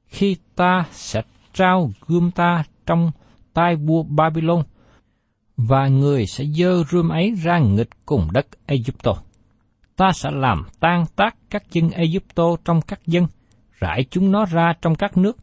Khi 0.06 0.38
ta 0.56 0.86
sẽ 0.92 1.22
trao 1.54 1.92
gươm 2.08 2.32
ta 2.32 2.64
trong 2.86 3.12
tay 3.54 3.76
vua 3.76 4.04
Babylon, 4.04 4.64
và 5.68 5.88
người 5.88 6.26
sẽ 6.26 6.46
dơ 6.46 6.84
rươm 6.84 7.10
ấy 7.10 7.34
ra 7.44 7.60
nghịch 7.60 7.90
cùng 8.06 8.28
đất 8.34 8.48
Egypto. 8.66 9.14
Ta 9.96 10.12
sẽ 10.12 10.32
làm 10.32 10.66
tan 10.80 11.06
tác 11.16 11.36
các 11.50 11.72
dân 11.72 11.90
Egypto 11.90 12.56
trong 12.66 12.82
các 12.82 13.08
dân, 13.08 13.28
rải 13.80 14.06
chúng 14.10 14.32
nó 14.32 14.46
ra 14.46 14.74
trong 14.82 14.96
các 14.96 15.18
nước, 15.18 15.38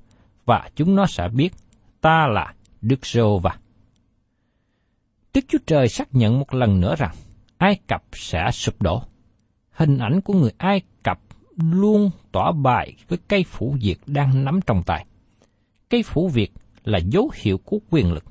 và 0.44 0.70
chúng 0.76 0.96
nó 0.96 1.07
sẽ 1.07 1.28
biết 1.28 1.52
ta 2.00 2.26
là 2.26 2.54
Đức 2.81 3.07
giê 3.07 3.22
va 3.42 3.59
Đức 5.35 5.44
Chúa 5.48 5.59
Trời 5.66 5.88
xác 5.88 6.14
nhận 6.14 6.38
một 6.38 6.54
lần 6.54 6.81
nữa 6.81 6.94
rằng 6.98 7.14
Ai 7.59 7.78
Cập 7.87 8.02
sẽ 8.12 8.50
sụp 8.52 8.83
đổ. 8.83 9.02
Hình 9.70 9.98
ảnh 9.98 10.20
của 10.20 10.35
người 10.35 10.52
Ai 10.59 10.83
Cập 11.02 11.18
luôn 11.57 12.11
tỏa 12.33 12.52
bài 12.52 12.94
với 13.09 13.18
cây 13.28 13.44
phủ 13.44 13.76
Việt 13.81 13.96
đang 14.07 14.44
nắm 14.44 14.61
trong 14.66 14.83
tay. 14.83 15.07
Cây 15.90 16.02
phủ 16.02 16.28
Việt 16.28 16.52
là 16.85 16.98
dấu 16.98 17.31
hiệu 17.35 17.59
của 17.59 17.78
quyền 17.90 18.12
lực. 18.12 18.24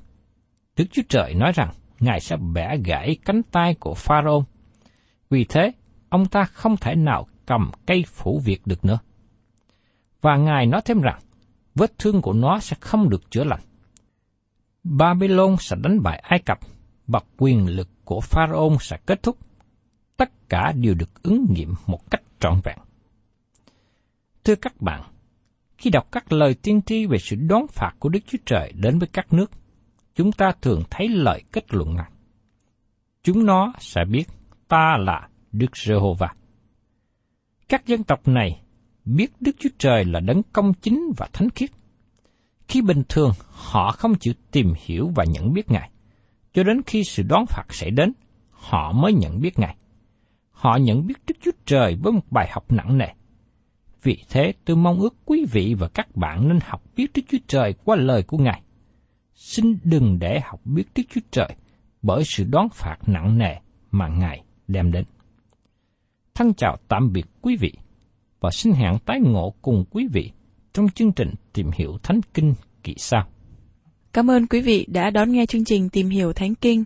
Đức 0.76 0.84
Chúa 0.90 1.02
Trời 1.08 1.34
nói 1.34 1.52
rằng 1.52 1.70
Ngài 2.00 2.20
sẽ 2.20 2.36
bẻ 2.36 2.76
gãy 2.84 3.16
cánh 3.24 3.42
tay 3.42 3.74
của 3.74 3.94
Pharaoh. 3.94 4.44
Vì 5.30 5.44
thế, 5.44 5.72
ông 6.08 6.26
ta 6.26 6.44
không 6.44 6.76
thể 6.76 6.94
nào 6.94 7.26
cầm 7.46 7.70
cây 7.86 8.04
phủ 8.08 8.40
việc 8.44 8.66
được 8.66 8.84
nữa. 8.84 8.98
Và 10.20 10.36
Ngài 10.36 10.66
nói 10.66 10.80
thêm 10.84 11.00
rằng, 11.00 11.18
vết 11.74 11.98
thương 11.98 12.22
của 12.22 12.32
nó 12.32 12.58
sẽ 12.58 12.76
không 12.80 13.08
được 13.08 13.30
chữa 13.30 13.44
lành. 13.44 13.60
Babylon 14.84 15.56
sẽ 15.60 15.76
đánh 15.82 16.02
bại 16.02 16.18
Ai 16.18 16.38
Cập 16.38 16.58
và 17.06 17.20
quyền 17.38 17.66
lực 17.66 17.88
của 18.04 18.20
Pharaoh 18.20 18.82
sẽ 18.82 18.98
kết 19.06 19.22
thúc. 19.22 19.38
Tất 20.16 20.48
cả 20.48 20.72
đều 20.72 20.94
được 20.94 21.22
ứng 21.22 21.46
nghiệm 21.50 21.74
một 21.86 22.10
cách 22.10 22.22
trọn 22.40 22.60
vẹn. 22.64 22.78
Thưa 24.44 24.54
các 24.54 24.80
bạn, 24.80 25.02
khi 25.78 25.90
đọc 25.90 26.08
các 26.12 26.32
lời 26.32 26.54
tiên 26.54 26.82
tri 26.82 27.06
về 27.06 27.18
sự 27.18 27.36
đón 27.36 27.66
phạt 27.68 27.92
của 27.98 28.08
Đức 28.08 28.20
Chúa 28.26 28.38
Trời 28.46 28.72
đến 28.74 28.98
với 28.98 29.08
các 29.12 29.32
nước, 29.32 29.50
chúng 30.18 30.32
ta 30.32 30.52
thường 30.62 30.82
thấy 30.90 31.08
lời 31.08 31.42
kết 31.52 31.74
luận 31.74 31.96
rằng 31.96 32.12
Chúng 33.22 33.46
nó 33.46 33.72
sẽ 33.78 34.04
biết 34.04 34.24
ta 34.68 34.96
là 34.98 35.28
Đức 35.52 35.76
Giê-hô-va. 35.76 36.34
Các 37.68 37.86
dân 37.86 38.04
tộc 38.04 38.28
này 38.28 38.62
biết 39.04 39.30
Đức 39.40 39.56
Chúa 39.58 39.68
Trời 39.78 40.04
là 40.04 40.20
đấng 40.20 40.42
công 40.52 40.74
chính 40.74 41.12
và 41.16 41.28
thánh 41.32 41.50
khiết. 41.50 41.70
Khi 42.68 42.82
bình 42.82 43.02
thường 43.08 43.30
họ 43.50 43.90
không 43.90 44.14
chịu 44.14 44.34
tìm 44.50 44.72
hiểu 44.84 45.12
và 45.14 45.24
nhận 45.24 45.52
biết 45.52 45.70
Ngài, 45.70 45.90
cho 46.52 46.62
đến 46.62 46.80
khi 46.86 47.04
sự 47.04 47.22
đoán 47.22 47.46
phạt 47.46 47.64
xảy 47.70 47.90
đến, 47.90 48.12
họ 48.50 48.92
mới 48.92 49.12
nhận 49.12 49.40
biết 49.40 49.58
Ngài. 49.58 49.76
Họ 50.50 50.76
nhận 50.76 51.06
biết 51.06 51.14
Đức 51.26 51.34
Chúa 51.40 51.52
Trời 51.66 51.96
với 52.02 52.12
một 52.12 52.24
bài 52.30 52.48
học 52.52 52.72
nặng 52.72 52.98
nề. 52.98 53.08
Vì 54.02 54.24
thế 54.28 54.52
tôi 54.64 54.76
mong 54.76 55.00
ước 55.00 55.14
quý 55.24 55.46
vị 55.52 55.74
và 55.78 55.88
các 55.88 56.16
bạn 56.16 56.48
nên 56.48 56.58
học 56.62 56.82
biết 56.96 57.06
Đức 57.14 57.22
Chúa 57.28 57.38
Trời 57.48 57.74
qua 57.84 57.96
lời 57.96 58.22
của 58.22 58.38
Ngài. 58.38 58.62
Xin 59.38 59.78
đừng 59.84 60.18
để 60.18 60.40
học 60.44 60.60
biết 60.64 60.84
Đức 60.94 61.02
Chúa 61.10 61.20
Trời 61.30 61.48
bởi 62.02 62.24
sự 62.24 62.44
đoán 62.44 62.68
phạt 62.68 62.96
nặng 63.06 63.38
nề 63.38 63.54
mà 63.90 64.08
Ngài 64.08 64.42
đem 64.68 64.92
đến. 64.92 65.04
Thân 66.34 66.54
chào 66.54 66.76
tạm 66.88 67.12
biệt 67.12 67.26
quý 67.42 67.56
vị 67.56 67.72
và 68.40 68.50
xin 68.50 68.72
hẹn 68.72 68.98
tái 69.06 69.20
ngộ 69.20 69.54
cùng 69.62 69.84
quý 69.90 70.06
vị 70.12 70.30
trong 70.72 70.88
chương 70.88 71.12
trình 71.12 71.34
Tìm 71.52 71.70
hiểu 71.74 71.98
Thánh 72.02 72.20
Kinh 72.34 72.54
kỳ 72.82 72.94
sau. 72.96 73.28
Cảm 74.12 74.30
ơn 74.30 74.46
quý 74.46 74.60
vị 74.60 74.86
đã 74.88 75.10
đón 75.10 75.32
nghe 75.32 75.46
chương 75.46 75.64
trình 75.64 75.88
Tìm 75.88 76.08
hiểu 76.08 76.32
Thánh 76.32 76.54
Kinh. 76.54 76.84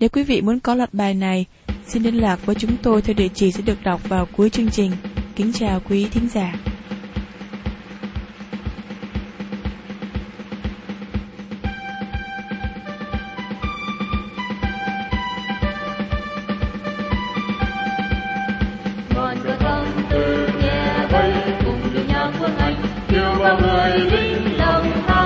Nếu 0.00 0.08
quý 0.08 0.22
vị 0.22 0.42
muốn 0.42 0.60
có 0.60 0.74
loạt 0.74 0.94
bài 0.94 1.14
này, 1.14 1.46
xin 1.86 2.02
liên 2.02 2.14
lạc 2.14 2.46
với 2.46 2.54
chúng 2.54 2.76
tôi 2.82 3.02
theo 3.02 3.14
địa 3.14 3.28
chỉ 3.34 3.52
sẽ 3.52 3.62
được 3.62 3.78
đọc 3.84 4.08
vào 4.08 4.26
cuối 4.36 4.50
chương 4.50 4.70
trình. 4.70 4.90
Kính 5.36 5.52
chào 5.52 5.80
quý 5.88 6.08
thính 6.10 6.28
giả. 6.28 6.54
Kêu 23.42 23.56
bao 23.56 23.60
người 23.60 25.19